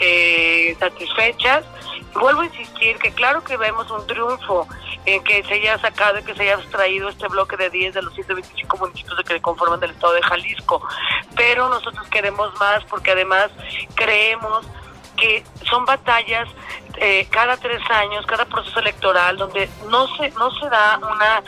eh, 0.00 0.74
satisfechas. 0.80 1.66
Vuelvo 2.14 2.40
a 2.40 2.46
insistir 2.46 2.96
que 2.96 3.12
claro 3.12 3.44
que 3.44 3.58
vemos 3.58 3.90
un 3.90 4.06
triunfo 4.06 4.66
en 5.04 5.22
que 5.22 5.44
se 5.44 5.54
haya 5.54 5.78
sacado 5.78 6.18
y 6.18 6.22
que 6.22 6.34
se 6.34 6.44
haya 6.44 6.54
extraído 6.54 7.10
este 7.10 7.28
bloque 7.28 7.58
de 7.58 7.68
10 7.68 7.92
de 7.92 8.00
los 8.00 8.14
125 8.14 8.78
municipios 8.78 9.22
que 9.22 9.38
conforman 9.42 9.84
el 9.84 9.90
estado 9.90 10.14
de 10.14 10.22
Jalisco. 10.22 10.80
Pero 11.36 11.68
nosotros 11.68 12.08
queremos 12.08 12.58
más 12.58 12.82
porque 12.84 13.10
además 13.10 13.50
creemos 13.96 14.66
que 15.18 15.44
son 15.68 15.84
batallas 15.84 16.48
eh, 17.00 17.26
cada 17.30 17.56
tres 17.56 17.80
años, 17.90 18.26
cada 18.26 18.44
proceso 18.44 18.80
electoral, 18.80 19.36
donde 19.36 19.68
no 19.88 20.06
se, 20.16 20.30
no 20.30 20.50
se 20.52 20.68
da 20.68 20.98
una, 20.98 21.42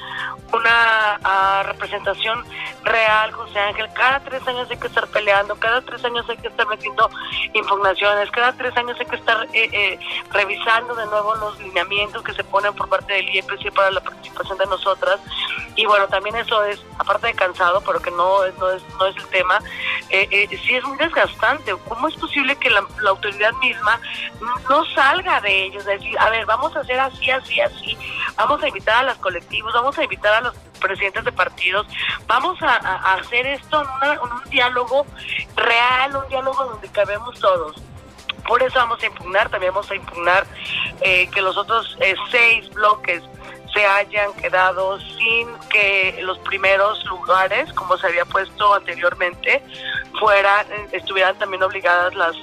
una 0.52 1.18
ah, 1.24 1.62
representación 1.66 2.44
real, 2.84 3.32
José 3.32 3.58
Ángel. 3.58 3.88
Cada 3.94 4.20
tres 4.20 4.46
años 4.46 4.68
hay 4.70 4.76
que 4.76 4.86
estar 4.86 5.06
peleando, 5.08 5.56
cada 5.56 5.80
tres 5.82 6.04
años 6.04 6.28
hay 6.28 6.36
que 6.36 6.48
estar 6.48 6.66
metiendo 6.68 7.10
impugnaciones, 7.54 8.30
cada 8.30 8.52
tres 8.52 8.76
años 8.76 8.96
hay 9.00 9.06
que 9.06 9.16
estar 9.16 9.44
eh, 9.52 9.68
eh, 9.72 9.98
revisando 10.30 10.94
de 10.94 11.06
nuevo 11.06 11.34
los 11.34 11.58
lineamientos 11.58 12.22
que 12.22 12.32
se 12.32 12.44
ponen 12.44 12.72
por 12.74 12.88
parte 12.88 13.12
del 13.14 13.28
IEPC 13.28 13.72
para 13.74 13.90
la 13.90 14.00
participación 14.00 14.56
de 14.58 14.66
nosotras. 14.66 15.18
Y 15.76 15.86
bueno, 15.86 16.06
también 16.08 16.36
eso 16.36 16.62
es, 16.64 16.80
aparte 16.98 17.28
de 17.28 17.34
cansado, 17.34 17.80
pero 17.80 18.00
que 18.00 18.10
no 18.10 18.40
no 18.58 18.70
es, 18.70 18.82
no 18.98 19.06
es 19.06 19.16
el 19.16 19.26
tema, 19.28 19.60
eh, 20.10 20.28
eh, 20.30 20.60
sí 20.64 20.74
es 20.74 20.84
muy 20.84 20.96
desgastante. 20.98 21.74
¿Cómo 21.88 22.08
es 22.08 22.14
posible 22.14 22.56
que 22.56 22.70
la, 22.70 22.84
la 23.00 23.10
autoridad 23.10 23.52
misma 23.60 24.00
no 24.68 24.84
salga 24.86 25.40
de 25.40 25.64
ellos? 25.64 25.84
Decir, 25.84 26.18
a 26.18 26.30
ver, 26.30 26.46
vamos 26.46 26.74
a 26.76 26.80
hacer 26.80 26.98
así, 26.98 27.30
así, 27.30 27.60
así. 27.60 27.96
Vamos 28.36 28.62
a 28.62 28.68
invitar 28.68 28.96
a 28.96 29.02
los 29.04 29.18
colectivos, 29.18 29.72
vamos 29.72 29.98
a 29.98 30.04
invitar 30.04 30.34
a 30.34 30.40
los 30.40 30.54
presidentes 30.80 31.24
de 31.24 31.32
partidos, 31.32 31.86
vamos 32.26 32.60
a, 32.62 32.76
hacer 33.14 33.46
esto 33.46 33.82
en, 34.02 34.18
un 34.18 34.50
diálogo 34.50 35.06
real, 35.56 36.16
un 36.16 36.28
diálogo 36.28 36.64
donde 36.64 36.88
cabemos 36.88 37.38
todos. 37.38 37.76
Por 38.48 38.62
eso 38.62 38.78
vamos 38.78 39.02
a 39.02 39.06
impugnar, 39.06 39.48
también 39.50 39.72
vamos 39.72 39.90
a 39.90 39.94
impugnar 39.94 40.46
eh, 41.02 41.28
que 41.28 41.40
los 41.42 41.56
otros 41.56 41.96
eh, 42.00 42.14
seis 42.30 42.68
bloques 42.70 43.22
se 43.72 43.86
hayan 43.86 44.32
quedado 44.34 44.98
sin 45.00 45.48
que 45.70 46.18
los 46.22 46.38
primeros 46.40 47.04
lugares, 47.04 47.72
como 47.74 47.96
se 47.98 48.06
había 48.06 48.24
puesto 48.24 48.74
anteriormente, 48.74 49.62
fueran, 50.18 50.66
estuvieran 50.92 51.38
también 51.38 51.62
obligadas 51.62 52.14
las 52.14 52.34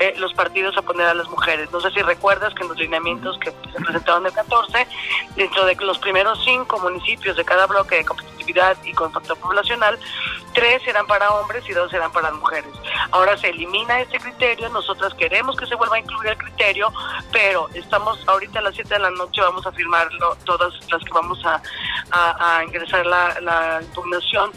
eh, 0.00 0.14
los 0.16 0.32
partidos 0.32 0.76
a 0.78 0.82
poner 0.82 1.06
a 1.06 1.14
las 1.14 1.28
mujeres. 1.28 1.70
No 1.70 1.80
sé 1.80 1.90
si 1.90 2.00
recuerdas 2.00 2.54
que 2.54 2.62
en 2.62 2.68
los 2.70 2.78
lineamientos 2.78 3.38
que 3.38 3.50
se 3.50 3.84
presentaron 3.84 4.24
el 4.24 4.32
14, 4.32 4.86
dentro 5.36 5.66
de 5.66 5.74
los 5.76 5.98
primeros 5.98 6.42
cinco 6.42 6.78
municipios 6.80 7.36
de 7.36 7.44
cada 7.44 7.66
bloque 7.66 7.96
de 7.96 8.04
competitividad 8.06 8.76
y 8.82 8.94
con 8.94 9.12
factor 9.12 9.38
poblacional, 9.38 9.98
tres 10.54 10.80
eran 10.86 11.06
para 11.06 11.30
hombres 11.32 11.68
y 11.68 11.72
dos 11.72 11.92
eran 11.92 12.10
para 12.12 12.30
mujeres. 12.32 12.72
Ahora 13.10 13.36
se 13.36 13.50
elimina 13.50 14.00
este 14.00 14.18
criterio, 14.18 14.70
nosotras 14.70 15.12
queremos 15.14 15.54
que 15.56 15.66
se 15.66 15.74
vuelva 15.74 15.96
a 15.96 16.00
incluir 16.00 16.30
el 16.30 16.38
criterio, 16.38 16.90
pero 17.30 17.68
estamos 17.74 18.26
ahorita 18.26 18.60
a 18.60 18.62
las 18.62 18.74
7 18.74 18.94
de 18.94 19.00
la 19.00 19.10
noche, 19.10 19.42
vamos 19.42 19.66
a 19.66 19.72
firmarlo, 19.72 20.34
todas 20.46 20.72
las 20.90 21.04
que 21.04 21.12
vamos 21.12 21.44
a, 21.44 21.60
a, 22.10 22.64
ingresar 22.64 23.04
la, 23.04 23.38
la 23.40 23.80
impugnación 23.82 24.50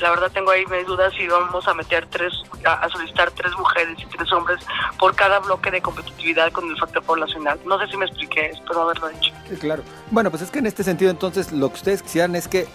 la 0.00 0.10
verdad 0.10 0.30
tengo 0.32 0.50
ahí 0.50 0.64
mis 0.66 0.86
dudas 0.86 1.12
si 1.16 1.26
vamos 1.26 1.66
a 1.66 1.74
meter 1.74 2.06
tres, 2.10 2.32
a, 2.64 2.88
solicitar 2.88 3.30
tres 3.30 3.52
mujeres 3.56 3.96
y 3.98 4.06
tres 4.06 4.32
hombres 4.32 4.60
por 4.98 5.14
cada 5.14 5.38
bloque 5.40 5.70
de 5.70 5.80
competitividad 5.80 6.52
con 6.52 6.68
el 6.68 6.76
factor 6.76 7.02
poblacional. 7.02 7.58
No 7.64 7.78
sé 7.78 7.86
si 7.88 7.96
me 7.96 8.06
expliqué, 8.06 8.46
espero 8.46 8.82
haberlo 8.82 9.08
dicho. 9.08 9.32
claro. 9.60 9.82
Bueno, 10.10 10.30
pues 10.30 10.42
es 10.42 10.50
que 10.50 10.58
en 10.58 10.66
este 10.66 10.82
sentido 10.82 11.10
entonces 11.10 11.52
lo 11.52 11.68
que 11.68 11.74
ustedes 11.74 12.02
quisieran 12.02 12.34
es 12.36 12.48
que 12.48 12.66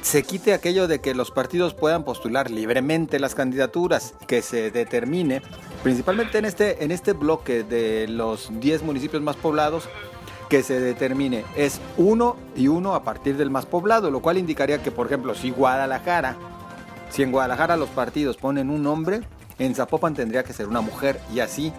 se 0.00 0.22
quite 0.22 0.54
aquello 0.54 0.88
de 0.88 1.00
que 1.00 1.14
los 1.14 1.30
partidos 1.30 1.74
puedan 1.74 2.04
postular 2.04 2.50
libremente 2.50 3.18
las 3.18 3.34
candidaturas, 3.34 4.14
que 4.26 4.42
se 4.42 4.70
determine, 4.70 5.42
principalmente 5.82 6.38
en 6.38 6.44
este, 6.44 6.84
en 6.84 6.92
este 6.92 7.12
bloque 7.12 7.62
de 7.64 8.06
los 8.08 8.48
10 8.60 8.82
municipios 8.84 9.22
más 9.22 9.36
poblados, 9.36 9.88
que 10.48 10.62
se 10.62 10.80
determine 10.80 11.44
es 11.56 11.80
uno 11.96 12.36
y 12.56 12.68
uno 12.68 12.94
a 12.94 13.02
partir 13.02 13.36
del 13.36 13.50
más 13.50 13.66
poblado, 13.66 14.10
lo 14.10 14.20
cual 14.20 14.38
indicaría 14.38 14.82
que, 14.82 14.90
por 14.90 15.06
ejemplo, 15.06 15.34
si 15.34 15.50
Guadalajara, 15.50 16.36
si 17.10 17.22
en 17.22 17.32
Guadalajara 17.32 17.76
los 17.76 17.88
partidos 17.90 18.36
ponen 18.36 18.70
un 18.70 18.86
hombre, 18.86 19.20
en 19.58 19.74
Zapopan 19.74 20.14
tendría 20.14 20.44
que 20.44 20.52
ser 20.52 20.68
una 20.68 20.80
mujer 20.80 21.20
y 21.32 21.40
así, 21.40 21.72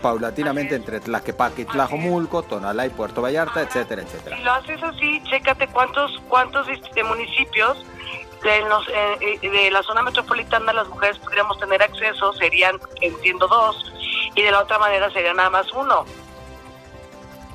paulatinamente 0.00 0.76
entre 0.76 1.00
Tlaquepaque 1.00 1.62
y 1.62 1.64
Tlajomulco, 1.64 2.42
Tonalá 2.42 2.86
y 2.86 2.90
Puerto 2.90 3.20
Vallarta, 3.20 3.62
etcétera, 3.62 4.02
etcétera. 4.02 4.36
Si 4.36 4.42
lo 4.44 4.52
haces 4.52 4.82
así, 4.82 5.22
chécate 5.24 5.66
cuántos, 5.68 6.22
cuántos 6.28 6.66
de 6.66 7.04
municipios 7.04 7.84
de, 8.42 8.60
los, 8.68 8.88
eh, 8.88 9.38
eh, 9.42 9.50
de 9.50 9.70
la 9.70 9.82
zona 9.82 10.02
metropolitana 10.02 10.72
las 10.72 10.88
mujeres 10.88 11.18
podríamos 11.18 11.58
tener 11.58 11.82
acceso, 11.82 12.32
serían, 12.34 12.78
entiendo, 13.00 13.48
dos, 13.48 13.92
y 14.34 14.42
de 14.42 14.50
la 14.50 14.60
otra 14.60 14.78
manera 14.78 15.10
sería 15.10 15.34
nada 15.34 15.50
más 15.50 15.66
uno. 15.72 16.04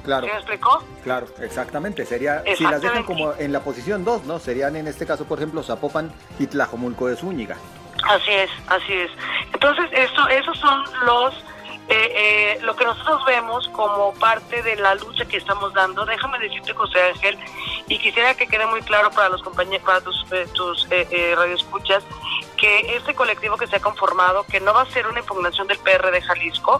Claro. 0.04 0.26
¿Se 0.28 0.34
me 0.34 0.40
explicó? 0.40 0.84
Claro, 1.04 1.28
exactamente. 1.42 2.06
Sería, 2.06 2.44
si 2.56 2.64
las 2.64 2.82
dejan 2.82 3.04
como 3.04 3.34
en 3.38 3.52
la 3.52 3.62
posición 3.62 4.04
2, 4.04 4.26
¿no? 4.26 4.40
Serían 4.40 4.76
en 4.76 4.88
este 4.88 5.06
caso, 5.06 5.26
por 5.26 5.38
ejemplo, 5.38 5.64
Zapopan 5.64 6.12
y 6.40 6.48
Tlajomulco 6.48 7.08
de 7.08 7.16
Zúñiga. 7.16 7.58
Así 8.10 8.32
es, 8.32 8.50
así 8.68 8.94
es. 8.94 9.12
Entonces, 9.54 9.86
eso, 9.94 10.28
esos 10.28 10.58
son 10.58 10.84
los 11.06 11.34
eh, 11.90 12.58
lo 12.62 12.74
que 12.76 12.86
nosotros 12.86 13.24
vemos 13.26 13.68
como 13.70 14.14
parte 14.14 14.62
de 14.64 14.78
la 14.78 14.96
lucha 14.96 15.26
que 15.26 15.38
estamos 15.38 15.74
dando, 15.74 16.06
déjame 16.06 16.40
decirte, 16.40 16.74
José 16.74 17.02
Ángel, 17.02 17.38
y 17.88 18.00
quisiera 18.00 18.34
que 18.34 18.48
quede 18.48 18.66
muy 18.68 18.82
claro 18.82 19.12
para 19.12 19.28
los 19.28 19.44
compañeros, 19.44 19.84
para 19.86 20.00
tus, 20.00 20.26
tus 20.54 20.88
radioescuchas, 20.90 22.02
que 22.62 22.96
este 22.96 23.16
colectivo 23.16 23.58
que 23.58 23.66
se 23.66 23.78
ha 23.78 23.80
conformado, 23.80 24.44
que 24.44 24.60
no 24.60 24.72
va 24.72 24.84
a 24.84 24.86
ser 24.92 25.08
una 25.08 25.20
impugnación 25.20 25.68
del 25.68 25.80
PR 25.80 26.12
de 26.12 26.22
Jalisco, 26.22 26.80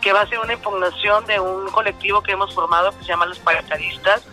que 0.00 0.12
va 0.12 0.20
a 0.20 0.26
ser 0.28 0.38
una 0.38 0.52
impugnación 0.52 1.26
de 1.26 1.40
un 1.40 1.68
colectivo 1.70 2.22
que 2.22 2.30
hemos 2.30 2.54
formado 2.54 2.92
que 2.92 2.98
se 2.98 3.08
llama 3.08 3.26
Los 3.26 3.40
Paritaristas, 3.40 4.24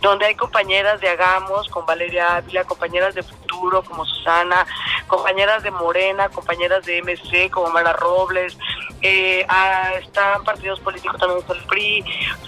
donde 0.00 0.26
hay 0.26 0.34
compañeras 0.34 1.00
de 1.00 1.08
Hagamos, 1.08 1.68
con 1.68 1.86
Valeria 1.86 2.36
Ávila, 2.36 2.64
compañeras 2.64 3.14
de 3.14 3.22
Futuro 3.22 3.84
como 3.84 4.04
Susana, 4.04 4.66
compañeras 5.06 5.62
de 5.62 5.70
Morena, 5.70 6.28
compañeras 6.30 6.84
de 6.84 7.00
MC 7.00 7.48
como 7.50 7.70
Mara 7.70 7.92
Robles, 7.92 8.58
eh, 9.02 9.46
están 10.02 10.44
partidos 10.44 10.78
políticos 10.80 11.18
también 11.18 11.40
está 11.40 11.54
el 11.54 11.62
PRI, 11.62 12.04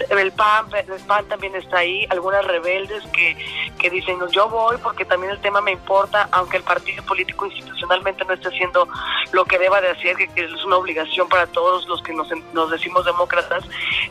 el 0.09 0.31
PAN, 0.33 0.67
el 0.73 1.01
PAN 1.05 1.25
también 1.27 1.55
está 1.55 1.77
ahí, 1.77 2.05
algunas 2.09 2.45
rebeldes 2.45 3.03
que, 3.13 3.35
que 3.79 3.89
dicen 3.89 4.19
yo 4.31 4.49
voy 4.49 4.77
porque 4.77 5.05
también 5.05 5.31
el 5.31 5.41
tema 5.41 5.61
me 5.61 5.71
importa, 5.71 6.27
aunque 6.31 6.57
el 6.57 6.63
partido 6.63 7.03
político 7.05 7.45
institucional 7.45 7.92
no 8.01 8.33
está 8.33 8.49
haciendo 8.49 8.87
lo 9.31 9.45
que 9.45 9.57
deba 9.59 9.81
de 9.81 9.89
hacer, 9.89 10.15
que, 10.15 10.29
es 10.35 10.63
una 10.65 10.77
obligación 10.77 11.27
para 11.29 11.47
todos 11.47 11.87
los 11.87 12.01
que 12.01 12.13
nos, 12.13 12.29
decimos 12.71 13.05
demócratas. 13.05 13.63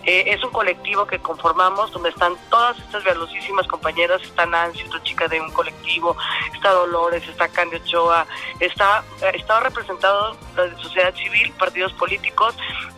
Eh, 0.05 0.25
es 0.27 0.43
un 0.45 0.51
colectivo 0.51 1.07
que 1.07 1.19
conformamos 1.19 1.93
donde 1.93 2.11
están 2.11 2.35
todas 2.51 2.79
estas 2.79 3.05
valiosísimas 3.05 3.67
compañeras, 3.67 4.23
está 4.23 4.47
Nancy, 4.47 4.83
otra 4.85 5.03
chica 5.03 5.29
de 5.29 5.41
un 5.41 5.51
colectivo, 5.51 6.17
está 6.55 6.71
Dolores, 6.73 7.27
está 7.29 7.49
Candy 7.49 7.77
Ochoa, 7.77 8.27
está, 8.61 9.05
está 9.33 9.61
representado 9.61 10.37
la 10.57 10.77
sociedad 10.79 11.15
civil, 11.15 11.53
partidos 11.59 11.93
políticos, 11.95 12.57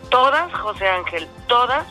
todas, 0.09 0.53
José 0.53 0.87
Ángel, 0.87 1.27
todas 1.47 1.85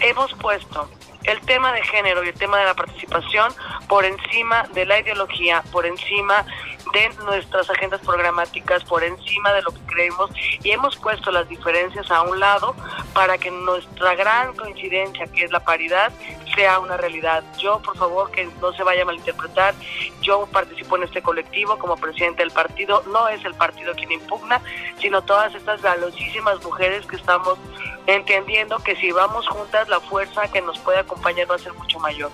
hemos 0.00 0.32
puesto 0.34 0.88
el 1.24 1.40
tema 1.42 1.72
de 1.72 1.82
género 1.82 2.24
y 2.24 2.28
el 2.28 2.34
tema 2.34 2.58
de 2.58 2.64
la 2.64 2.74
participación 2.74 3.52
por 3.88 4.04
encima 4.04 4.64
de 4.74 4.84
la 4.84 4.98
ideología, 4.98 5.62
por 5.70 5.86
encima 5.86 6.44
de 6.92 7.10
nuestras 7.24 7.68
agendas 7.70 8.00
programáticas 8.00 8.84
por 8.84 9.02
encima 9.02 9.52
de 9.52 9.62
lo 9.62 9.70
que 9.70 9.80
creemos 9.86 10.30
y 10.62 10.70
hemos 10.70 10.96
puesto 10.96 11.30
las 11.30 11.48
diferencias 11.48 12.10
a 12.10 12.22
un 12.22 12.38
lado 12.38 12.74
para 13.14 13.38
que 13.38 13.50
nuestra 13.50 14.14
gran 14.14 14.54
coincidencia, 14.54 15.26
que 15.26 15.44
es 15.44 15.50
la 15.50 15.60
paridad, 15.60 16.12
sea 16.54 16.78
una 16.80 16.96
realidad. 16.96 17.42
Yo, 17.58 17.80
por 17.80 17.96
favor, 17.96 18.30
que 18.30 18.48
no 18.60 18.72
se 18.72 18.82
vaya 18.82 19.02
a 19.02 19.04
malinterpretar, 19.06 19.74
yo 20.20 20.46
participo 20.52 20.96
en 20.96 21.04
este 21.04 21.22
colectivo 21.22 21.78
como 21.78 21.96
presidente 21.96 22.42
del 22.42 22.50
partido, 22.50 23.02
no 23.10 23.28
es 23.28 23.44
el 23.44 23.54
partido 23.54 23.94
quien 23.94 24.12
impugna, 24.12 24.60
sino 25.00 25.22
todas 25.22 25.54
estas 25.54 25.80
valiosísimas 25.82 26.62
mujeres 26.62 27.06
que 27.06 27.16
estamos 27.16 27.58
entendiendo 28.06 28.78
que 28.78 28.96
si 28.96 29.12
vamos 29.12 29.46
juntas, 29.48 29.88
la 29.88 30.00
fuerza 30.00 30.48
que 30.48 30.60
nos 30.60 30.78
puede 30.80 30.98
acompañar 30.98 31.50
va 31.50 31.54
a 31.56 31.58
ser 31.58 31.72
mucho 31.74 31.98
mayor. 31.98 32.30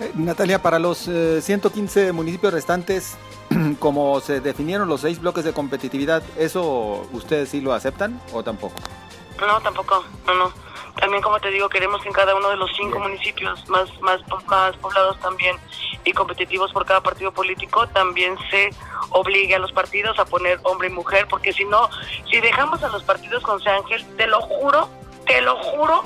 Eh, 0.00 0.10
Natalia, 0.14 0.60
para 0.60 0.78
los 0.78 0.98
115 0.98 2.08
eh, 2.08 2.12
municipios 2.12 2.52
restantes, 2.52 3.16
como 3.78 4.20
se 4.20 4.40
definieron 4.40 4.88
los 4.88 5.02
seis 5.02 5.20
bloques 5.20 5.44
de 5.44 5.52
competitividad, 5.52 6.22
¿eso 6.36 7.08
ustedes 7.12 7.48
sí 7.50 7.60
lo 7.60 7.72
aceptan 7.72 8.20
o 8.32 8.42
tampoco? 8.42 8.74
No, 9.40 9.60
tampoco, 9.60 10.04
no, 10.26 10.34
no. 10.34 10.52
También, 11.00 11.22
como 11.22 11.40
te 11.40 11.50
digo, 11.50 11.68
queremos 11.68 12.02
que 12.02 12.08
en 12.08 12.14
cada 12.14 12.34
uno 12.34 12.50
de 12.50 12.56
los 12.56 12.70
cinco 12.76 12.98
municipios 12.98 13.66
más, 13.68 13.88
más, 14.00 14.20
más 14.46 14.76
poblados 14.76 15.18
también 15.20 15.56
y 16.04 16.12
competitivos 16.12 16.72
por 16.72 16.84
cada 16.84 17.00
partido 17.00 17.32
político, 17.32 17.86
también 17.88 18.36
se 18.50 18.70
obligue 19.10 19.54
a 19.54 19.58
los 19.58 19.72
partidos 19.72 20.18
a 20.18 20.24
poner 20.24 20.60
hombre 20.64 20.88
y 20.88 20.92
mujer, 20.92 21.26
porque 21.28 21.52
si 21.52 21.64
no, 21.64 21.88
si 22.30 22.40
dejamos 22.40 22.82
a 22.82 22.88
los 22.88 23.02
partidos 23.04 23.42
con 23.42 23.62
San 23.62 23.76
Ángel, 23.76 24.04
te 24.16 24.26
lo 24.26 24.40
juro, 24.42 24.88
te 25.26 25.40
lo 25.40 25.56
juro, 25.56 26.02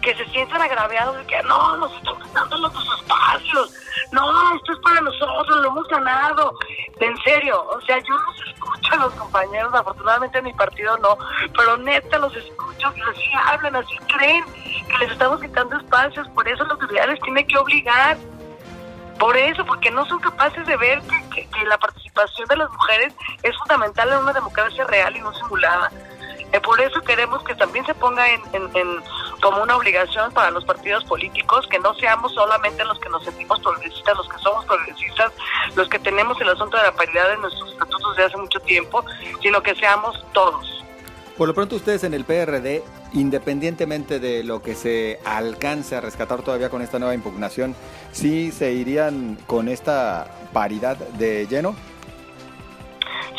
que 0.00 0.14
se 0.14 0.24
sientan 0.26 0.62
agraviados 0.62 1.16
de 1.16 1.26
que 1.26 1.42
no, 1.42 1.76
nos 1.76 1.92
están 1.96 2.20
quitando 2.22 2.58
los 2.58 2.72
espacios, 3.00 3.72
no, 4.12 4.56
esto 4.56 4.72
es 4.72 4.78
para 4.80 5.00
nosotros, 5.00 5.56
lo 5.62 5.68
hemos 5.68 5.88
ganado. 5.88 6.52
En 6.98 7.16
serio, 7.18 7.64
o 7.70 7.80
sea, 7.82 7.98
yo 7.98 8.14
los 8.14 8.48
escucho 8.48 8.92
a 8.92 8.96
los 8.96 9.14
compañeros, 9.14 9.72
afortunadamente 9.72 10.38
en 10.38 10.44
mi 10.44 10.52
partido 10.52 10.98
no, 10.98 11.16
pero 11.56 11.76
neta 11.78 12.18
los 12.18 12.34
escucho 12.36 12.92
que 12.92 13.02
así 13.02 13.30
hablan, 13.46 13.76
así 13.76 13.96
creen 14.16 14.44
que 14.88 14.98
les 14.98 15.12
estamos 15.12 15.40
quitando 15.40 15.76
espacios, 15.76 16.28
por 16.28 16.46
eso 16.48 16.64
los 16.64 16.78
les 16.90 17.20
tiene 17.20 17.46
que 17.46 17.58
obligar. 17.58 18.16
Por 19.18 19.36
eso, 19.36 19.66
porque 19.66 19.90
no 19.90 20.06
son 20.06 20.18
capaces 20.18 20.66
de 20.66 20.78
ver 20.78 20.98
que 21.30 21.46
la 21.66 21.76
participación 21.76 22.48
de 22.48 22.56
las 22.56 22.70
mujeres 22.70 23.14
es 23.42 23.54
fundamental 23.58 24.08
en 24.08 24.18
una 24.18 24.32
democracia 24.32 24.82
real 24.84 25.14
y 25.14 25.20
no 25.20 25.30
simulada. 25.34 25.90
Eh, 26.52 26.60
por 26.60 26.80
eso 26.80 27.00
queremos 27.02 27.44
que 27.44 27.54
también 27.54 27.86
se 27.86 27.94
ponga 27.94 28.24
en, 28.28 28.42
como 29.40 29.62
una 29.62 29.76
obligación 29.76 30.32
para 30.32 30.50
los 30.50 30.64
partidos 30.64 31.04
políticos 31.04 31.66
que 31.68 31.78
no 31.78 31.94
seamos 31.94 32.32
solamente 32.34 32.84
los 32.84 32.98
que 32.98 33.08
nos 33.08 33.24
sentimos 33.24 33.60
progresistas, 33.60 34.16
los 34.16 34.28
que 34.28 34.38
somos 34.38 34.64
progresistas, 34.64 35.32
los 35.76 35.88
que 35.88 35.98
tenemos 35.98 36.40
el 36.40 36.48
asunto 36.48 36.76
de 36.76 36.82
la 36.82 36.92
paridad 36.92 37.32
en 37.32 37.40
nuestros 37.40 37.70
estatutos 37.72 38.16
de 38.16 38.24
hace 38.24 38.36
mucho 38.36 38.60
tiempo, 38.60 39.04
sino 39.40 39.62
que 39.62 39.74
seamos 39.76 40.24
todos. 40.32 40.84
Por 41.38 41.48
lo 41.48 41.54
pronto 41.54 41.76
ustedes 41.76 42.04
en 42.04 42.12
el 42.12 42.24
PRD, 42.24 42.82
independientemente 43.14 44.20
de 44.20 44.44
lo 44.44 44.60
que 44.60 44.74
se 44.74 45.20
alcance 45.24 45.96
a 45.96 46.00
rescatar 46.00 46.42
todavía 46.42 46.68
con 46.68 46.82
esta 46.82 46.98
nueva 46.98 47.14
impugnación, 47.14 47.74
¿sí 48.12 48.52
se 48.52 48.70
con 49.46 49.68
esta 49.68 50.30
paridad 50.52 50.96
de 50.96 51.46
lleno? 51.46 51.74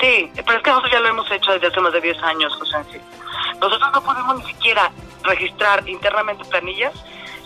Sí, 0.02 0.32
pero 0.36 0.58
es 0.58 0.64
que 0.64 0.70
nosotros 0.72 0.92
ya 0.92 1.00
lo 1.00 1.10
hemos 1.10 1.32
hecho 1.32 1.52
desde 1.52 1.68
hace 1.68 1.80
más 1.80 1.94
de 1.94 2.02
10 2.02 2.24
años, 2.24 2.56
José 2.56 2.78
Nosotros 3.60 3.92
no 3.94 4.04
podemos 4.04 4.40
ni 4.40 4.46
siquiera 4.46 4.92
registrar 5.24 5.88
internamente 5.88 6.44
planillas 6.46 6.94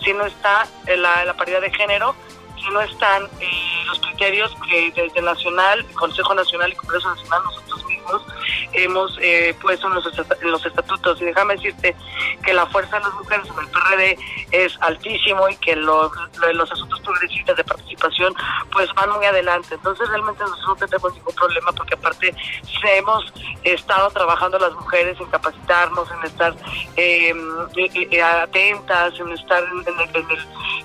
si 0.02 0.14
no 0.14 0.24
está 0.24 0.66
la, 0.96 1.24
la 1.26 1.34
paridad 1.34 1.60
de 1.60 1.70
género, 1.70 2.14
si 2.56 2.70
no 2.70 2.80
están 2.80 3.24
eh, 3.40 3.84
los 3.86 4.00
criterios 4.00 4.56
que 4.66 4.90
desde 4.90 5.20
Nacional, 5.20 5.84
Consejo 5.94 6.34
Nacional 6.34 6.72
y 6.72 6.76
Congreso 6.76 7.14
Nacional 7.14 7.42
nosotros 7.44 7.85
hemos 8.72 9.18
eh, 9.20 9.54
puesto 9.60 9.88
en 9.88 9.94
los, 10.50 10.66
estatutos. 10.66 11.20
Y 11.20 11.24
déjame 11.26 11.54
decirte 11.56 11.94
que 12.44 12.52
la 12.52 12.66
fuerza 12.66 12.98
de 12.98 13.04
las 13.04 13.14
mujeres 13.14 13.46
en 13.48 13.58
el 13.58 13.68
PRD 13.68 14.18
es 14.52 14.76
altísimo 14.80 15.48
y 15.48 15.56
que 15.56 15.76
los 15.76 16.12
asuntos 16.72 17.00
progresistas 17.00 17.56
de 17.56 17.64
participación 17.64 18.34
pues 18.72 18.92
van 18.94 19.10
muy 19.10 19.24
adelante. 19.24 19.74
Entonces 19.74 20.08
realmente 20.08 20.42
nosotros 20.44 20.68
no 20.68 20.86
tenemos 20.86 21.14
ningún 21.14 21.34
problema 21.34 21.72
porque 21.72 21.94
aparte 21.94 22.34
hemos 22.94 23.32
estado 23.64 24.10
trabajando 24.10 24.58
las 24.58 24.72
mujeres 24.74 25.18
en 25.20 25.26
capacitarnos, 25.26 26.08
en 26.10 26.24
estar 26.24 26.54
em, 26.96 27.60
atentas, 28.22 29.18
en 29.18 29.32
estar 29.32 29.62
en 29.64 30.00
el, 30.14 30.38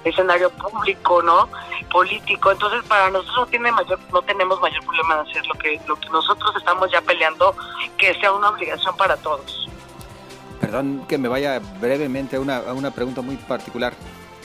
escenario 0.04 0.50
público, 0.52 1.22
¿no? 1.22 1.48
Político. 1.92 2.52
Entonces 2.52 2.84
para 2.88 3.10
nosotros 3.12 3.38
no 3.38 3.46
tiene 3.48 3.72
mayor, 3.72 4.00
no 4.12 4.22
tenemos 4.24 4.60
mayor 4.62 4.84
problema 4.84 5.16
de 5.16 5.30
hacer 5.30 5.46
lo 5.46 5.54
que, 5.56 5.80
lo 5.88 5.96
que 5.96 6.10
nosotros 6.10 6.56
estamos 6.56 6.92
ya 6.92 7.02
peleando 7.12 7.56
que 7.98 8.14
sea 8.16 8.32
una 8.32 8.50
obligación 8.50 8.96
para 8.96 9.18
todos. 9.18 9.68
Perdón 10.60 11.06
que 11.08 11.18
me 11.18 11.28
vaya 11.28 11.60
brevemente 11.80 12.38
a 12.38 12.40
una, 12.40 12.60
una 12.74 12.92
pregunta 12.92 13.22
muy 13.22 13.36
particular. 13.36 13.94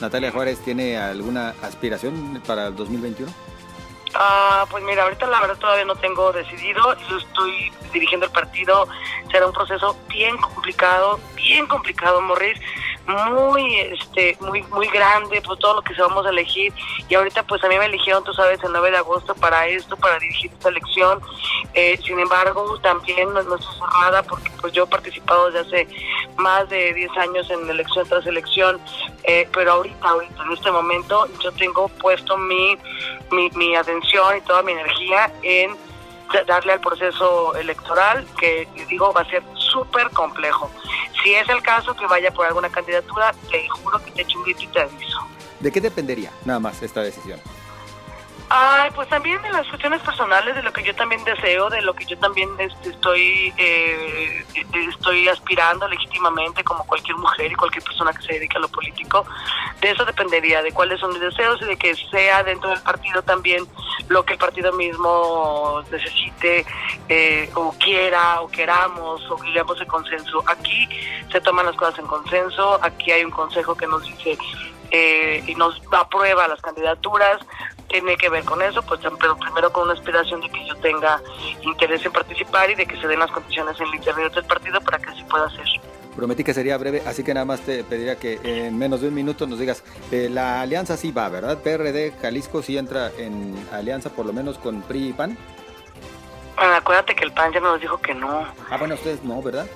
Natalia 0.00 0.32
Juárez, 0.32 0.58
¿tiene 0.64 0.98
alguna 0.98 1.54
aspiración 1.62 2.42
para 2.46 2.68
el 2.68 2.76
2021? 2.76 3.30
Ah, 4.14 4.64
pues 4.70 4.82
mira, 4.84 5.04
ahorita 5.04 5.26
la 5.26 5.40
verdad 5.40 5.56
todavía 5.58 5.84
no 5.84 5.94
tengo 5.96 6.32
decidido. 6.32 6.96
Yo 7.08 7.18
estoy 7.18 7.70
dirigiendo 7.92 8.26
el 8.26 8.32
partido. 8.32 8.88
Será 9.30 9.46
un 9.46 9.52
proceso 9.52 9.96
bien 10.08 10.36
complicado, 10.38 11.20
bien 11.36 11.66
complicado, 11.66 12.20
Morris 12.20 12.58
muy 13.06 13.76
este 13.80 14.36
muy 14.40 14.62
muy 14.64 14.88
grande 14.88 15.40
por 15.42 15.58
todo 15.58 15.74
lo 15.74 15.82
que 15.82 15.94
se 15.94 16.02
vamos 16.02 16.26
a 16.26 16.30
elegir. 16.30 16.72
Y 17.08 17.14
ahorita 17.14 17.42
pues 17.44 17.62
a 17.64 17.68
mí 17.68 17.78
me 17.78 17.86
eligieron 17.86 18.24
tú 18.24 18.32
sabes 18.32 18.62
el 18.64 18.72
9 18.72 18.90
de 18.90 18.96
agosto 18.96 19.34
para 19.34 19.66
esto 19.66 19.96
para 19.96 20.18
dirigir 20.18 20.50
esta 20.52 20.68
elección. 20.68 21.20
Eh, 21.74 21.98
sin 22.04 22.18
embargo 22.18 22.78
también 22.80 23.32
no, 23.32 23.40
estoy 23.40 23.58
cerrada 23.78 24.22
porque 24.22 24.50
pues 24.60 24.72
yo 24.72 24.84
he 24.84 24.86
participado 24.86 25.50
desde 25.50 25.60
hace 25.60 25.88
más 26.36 26.68
de 26.68 26.94
10 26.94 27.10
años 27.18 27.50
en 27.50 27.68
elección 27.68 28.08
tras 28.08 28.26
elección. 28.26 28.80
Eh, 29.24 29.48
pero 29.52 29.72
ahorita 29.72 30.08
ahorita 30.08 30.42
en 30.44 30.52
este 30.52 30.70
momento 30.70 31.28
yo 31.42 31.52
tengo 31.52 31.88
puesto 31.88 32.36
mi, 32.36 32.76
mi, 33.30 33.50
mi 33.50 33.76
atención 33.76 34.36
y 34.36 34.40
toda 34.42 34.62
mi 34.62 34.72
energía 34.72 35.30
en 35.42 35.76
darle 36.46 36.72
al 36.72 36.80
proceso 36.80 37.54
electoral 37.54 38.26
que 38.38 38.68
digo 38.88 39.12
va 39.12 39.22
a 39.22 39.30
ser 39.30 39.42
súper 39.54 40.10
complejo 40.10 40.70
si 41.26 41.34
es 41.34 41.48
el 41.48 41.60
caso 41.60 41.92
que 41.96 42.06
vaya 42.06 42.30
por 42.30 42.46
alguna 42.46 42.68
candidatura, 42.68 43.34
te 43.50 43.68
juro 43.68 43.98
que 44.04 44.12
te 44.12 44.22
echo 44.22 44.38
un 44.38 44.44
grito 44.44 44.62
y 44.62 44.66
te 44.68 44.80
aviso. 44.80 45.18
¿De 45.58 45.72
qué 45.72 45.80
dependería 45.80 46.30
nada 46.44 46.60
más 46.60 46.80
esta 46.84 47.02
decisión? 47.02 47.40
Ay, 48.48 48.90
pues 48.94 49.08
también 49.08 49.42
de 49.42 49.50
las 49.50 49.66
cuestiones 49.66 50.00
personales, 50.02 50.54
de 50.54 50.62
lo 50.62 50.72
que 50.72 50.84
yo 50.84 50.94
también 50.94 51.22
deseo, 51.24 51.68
de 51.68 51.82
lo 51.82 51.94
que 51.94 52.04
yo 52.04 52.16
también 52.18 52.48
este, 52.58 52.90
estoy 52.90 53.52
eh, 53.56 54.44
estoy 54.72 55.28
aspirando 55.28 55.88
legítimamente 55.88 56.62
como 56.62 56.86
cualquier 56.86 57.16
mujer 57.16 57.50
y 57.50 57.54
cualquier 57.56 57.82
persona 57.82 58.12
que 58.12 58.22
se 58.22 58.34
dedique 58.34 58.56
a 58.56 58.60
lo 58.60 58.68
político. 58.68 59.26
De 59.80 59.90
eso 59.90 60.04
dependería, 60.04 60.62
de 60.62 60.70
cuáles 60.72 61.00
son 61.00 61.10
mis 61.10 61.20
deseos 61.20 61.60
y 61.62 61.64
de 61.64 61.76
que 61.76 61.96
sea 61.96 62.44
dentro 62.44 62.70
del 62.70 62.80
partido 62.82 63.20
también 63.22 63.66
lo 64.08 64.24
que 64.24 64.34
el 64.34 64.38
partido 64.38 64.72
mismo 64.72 65.82
necesite 65.90 66.64
eh, 67.08 67.50
o 67.54 67.74
quiera 67.78 68.40
o 68.42 68.48
queramos 68.48 69.28
o 69.28 69.42
lleguemos 69.42 69.76
de 69.78 69.86
consenso. 69.86 70.44
Aquí 70.46 70.88
se 71.32 71.40
toman 71.40 71.66
las 71.66 71.74
cosas 71.74 71.98
en 71.98 72.06
consenso, 72.06 72.78
aquí 72.80 73.10
hay 73.10 73.24
un 73.24 73.32
consejo 73.32 73.74
que 73.76 73.88
nos 73.88 74.04
dice 74.04 74.38
eh, 74.92 75.42
y 75.46 75.54
nos 75.56 75.80
aprueba 75.90 76.46
las 76.46 76.60
candidaturas, 76.62 77.40
tiene 77.88 78.16
que 78.16 78.28
ver 78.28 78.44
con 78.44 78.60
eso, 78.62 78.82
pues 78.82 79.00
pero 79.20 79.36
primero 79.36 79.72
con 79.72 79.84
una 79.84 79.92
aspiración 79.92 80.40
de 80.40 80.48
que 80.50 80.66
yo 80.66 80.76
tenga 80.76 81.20
interés 81.62 82.04
en 82.04 82.12
participar 82.12 82.70
y 82.70 82.74
de 82.74 82.86
que 82.86 83.00
se 83.00 83.06
den 83.06 83.18
las 83.18 83.30
condiciones 83.30 83.78
en 83.80 83.86
el 83.88 83.94
interior 83.94 84.32
del 84.32 84.44
partido 84.44 84.80
para 84.80 84.98
que 84.98 85.10
así 85.10 85.22
pueda 85.24 85.48
ser. 85.50 85.64
Prometí 86.16 86.44
que 86.44 86.54
sería 86.54 86.78
breve, 86.78 87.02
así 87.06 87.22
que 87.22 87.34
nada 87.34 87.44
más 87.44 87.60
te 87.60 87.84
pediría 87.84 88.16
que 88.16 88.40
en 88.42 88.78
menos 88.78 89.02
de 89.02 89.08
un 89.08 89.14
minuto 89.14 89.46
nos 89.46 89.58
digas, 89.58 89.84
eh, 90.10 90.28
la 90.30 90.62
alianza 90.62 90.96
sí 90.96 91.12
va, 91.12 91.28
¿verdad? 91.28 91.58
PRD 91.58 92.14
Jalisco 92.22 92.62
sí 92.62 92.78
entra 92.78 93.10
en 93.18 93.54
alianza 93.70 94.08
por 94.08 94.24
lo 94.24 94.32
menos 94.32 94.56
con 94.56 94.80
PRI 94.82 95.08
y 95.08 95.12
PAN. 95.12 95.36
Bueno, 96.56 96.74
acuérdate 96.74 97.14
que 97.14 97.24
el 97.24 97.32
PAN 97.32 97.52
ya 97.52 97.60
nos 97.60 97.80
dijo 97.80 97.98
que 97.98 98.14
no. 98.14 98.46
Ah, 98.70 98.78
bueno, 98.78 98.94
ustedes 98.94 99.22
no, 99.24 99.42
¿verdad? 99.42 99.66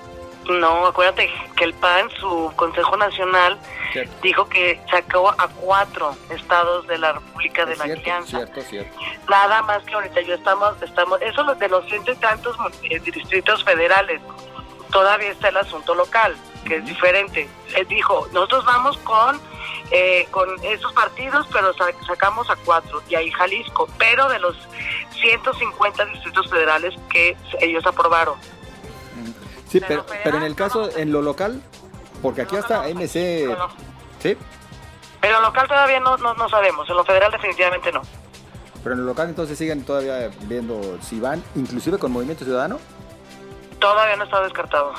No, 0.59 0.87
acuérdate 0.87 1.31
que 1.57 1.65
el 1.65 1.75
PAN, 1.75 2.11
su 2.19 2.53
Consejo 2.57 2.97
Nacional, 2.97 3.59
dijo 4.23 4.49
que 4.49 4.81
sacó 4.91 5.31
a 5.31 5.49
cuatro 5.49 6.17
estados 6.31 6.87
de 6.87 6.99
la 6.99 7.13
República 7.13 7.67
de 7.67 7.77
la 7.77 7.85
Alianza. 7.85 8.39
Cierto, 8.39 8.61
cierto. 8.63 8.99
Nada 9.29 9.63
más 9.63 9.83
que 9.85 9.95
ahorita 9.95 10.21
yo 10.23 10.35
estamos, 10.35 10.81
estamos, 10.83 11.21
eso 11.23 11.45
de 11.55 11.69
los 11.69 11.85
ciento 11.87 12.13
y 12.13 12.17
tantos 12.17 12.57
eh, 12.85 12.99
distritos 13.01 13.65
federales, 13.65 14.21
todavía 14.91 15.31
está 15.31 15.49
el 15.49 15.57
asunto 15.59 15.95
local, 15.95 16.37
que 16.65 16.77
es 16.77 16.85
diferente. 16.85 17.49
Él 17.77 17.87
dijo, 17.89 18.27
nosotros 18.33 18.65
vamos 18.65 18.97
con 18.99 19.41
eh, 19.93 20.29
con 20.31 20.49
esos 20.63 20.93
partidos, 20.93 21.47
pero 21.53 21.73
sacamos 22.07 22.49
a 22.49 22.57
cuatro, 22.65 23.03
y 23.09 23.17
ahí 23.17 23.31
Jalisco, 23.33 23.89
pero 23.99 24.29
de 24.29 24.39
los 24.39 24.57
150 25.21 26.05
distritos 26.07 26.49
federales 26.49 26.95
que 27.11 27.37
ellos 27.61 27.85
aprobaron. 27.85 28.39
Sí, 29.71 29.81
pero, 29.87 30.05
pero 30.25 30.39
en 30.39 30.43
el 30.43 30.57
caso, 30.57 30.91
en 30.97 31.13
lo 31.13 31.23
local, 31.23 31.63
porque 32.23 32.43
aquí 32.43 32.57
hasta 32.57 32.89
MC... 32.89 33.57
¿Sí? 34.19 34.37
Pero 35.21 35.37
en 35.37 35.43
lo 35.43 35.49
local 35.49 35.69
todavía 35.69 36.01
no, 36.01 36.17
no, 36.17 36.49
sabemos, 36.49 36.89
en 36.91 36.97
lo 36.97 37.05
federal 37.05 37.31
definitivamente 37.31 37.93
no. 37.93 38.03
Pero 38.83 38.95
en 38.95 39.03
lo 39.03 39.07
local 39.07 39.29
entonces 39.29 39.57
siguen 39.57 39.85
todavía 39.85 40.31
viendo 40.43 40.99
si 41.03 41.21
van, 41.21 41.43
inclusive 41.55 41.99
con 41.99 42.11
Movimiento 42.11 42.45
Ciudadano. 42.45 42.79
Todavía 43.79 44.17
no 44.17 44.25
está 44.25 44.43
descartado. 44.43 44.93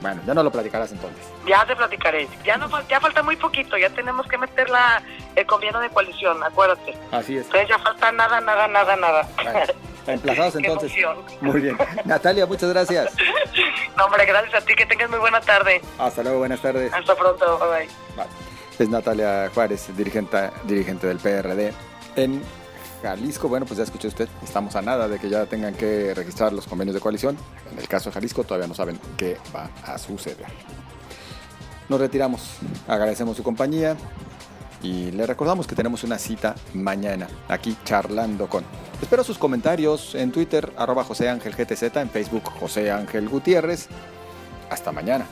Bueno, 0.00 0.20
ya 0.26 0.34
no 0.34 0.42
lo 0.42 0.50
platicarás 0.50 0.90
entonces. 0.90 1.24
Ya 1.46 1.64
te 1.64 1.76
platicaré. 1.76 2.26
Ya 2.44 2.56
no 2.56 2.68
ya 2.88 2.98
falta 2.98 3.22
muy 3.22 3.36
poquito, 3.36 3.78
ya 3.78 3.90
tenemos 3.90 4.26
que 4.26 4.38
meter 4.38 4.68
la, 4.68 5.02
el 5.36 5.44
gobierno 5.44 5.78
de 5.80 5.90
coalición, 5.90 6.42
acuérdate. 6.42 6.98
Así 7.12 7.36
es. 7.36 7.44
Entonces 7.46 7.68
ya 7.68 7.78
falta 7.78 8.10
nada, 8.10 8.40
nada, 8.40 8.66
nada, 8.66 8.96
nada. 8.96 9.28
Emplazados 10.06 10.56
entonces. 10.56 10.92
Muy 11.40 11.60
bien. 11.60 11.76
Natalia, 12.04 12.46
muchas 12.46 12.70
gracias. 12.70 13.12
No, 13.94 14.06
hombre, 14.06 14.24
gracias 14.24 14.54
a 14.54 14.64
ti. 14.64 14.74
Que 14.74 14.86
tengas 14.86 15.10
muy 15.10 15.18
buena 15.18 15.38
tarde. 15.42 15.82
Hasta 15.98 16.22
luego, 16.22 16.38
buenas 16.38 16.62
tardes. 16.62 16.90
Hasta 16.94 17.14
pronto. 17.14 17.58
Bye 17.58 17.86
bye. 18.16 18.26
Es 18.78 18.88
Natalia 18.88 19.50
Juárez, 19.52 19.94
dirigente, 19.94 20.50
dirigente 20.64 21.06
del 21.06 21.18
PRD 21.18 21.74
en 22.16 22.42
Jalisco. 23.02 23.48
Bueno, 23.48 23.66
pues 23.66 23.76
ya 23.76 23.84
escuchó 23.84 24.08
usted. 24.08 24.28
Estamos 24.42 24.74
a 24.76 24.82
nada 24.82 25.08
de 25.08 25.18
que 25.18 25.28
ya 25.28 25.44
tengan 25.44 25.74
que 25.74 26.14
registrar 26.14 26.54
los 26.54 26.66
convenios 26.66 26.94
de 26.94 27.00
coalición. 27.00 27.36
En 27.70 27.78
el 27.78 27.86
caso 27.86 28.08
de 28.08 28.14
Jalisco, 28.14 28.44
todavía 28.44 28.66
no 28.66 28.74
saben 28.74 28.98
qué 29.18 29.36
va 29.54 29.68
a 29.84 29.98
suceder. 29.98 30.46
Nos 31.88 32.00
retiramos. 32.00 32.56
Agradecemos 32.88 33.36
su 33.36 33.42
compañía. 33.42 33.94
Y 34.82 35.12
le 35.12 35.26
recordamos 35.26 35.66
que 35.66 35.76
tenemos 35.76 36.02
una 36.02 36.18
cita 36.18 36.54
mañana 36.74 37.28
aquí 37.48 37.76
charlando 37.84 38.48
con. 38.48 38.64
Espero 39.00 39.22
sus 39.22 39.38
comentarios 39.38 40.14
en 40.14 40.32
Twitter, 40.32 40.72
arroba 40.76 41.04
José 41.04 41.28
Ángel 41.28 41.54
GTZ, 41.54 41.96
en 41.96 42.10
Facebook 42.10 42.44
José 42.58 42.90
Ángel 42.90 43.28
Gutiérrez. 43.28 43.88
Hasta 44.70 44.90
mañana. 44.90 45.26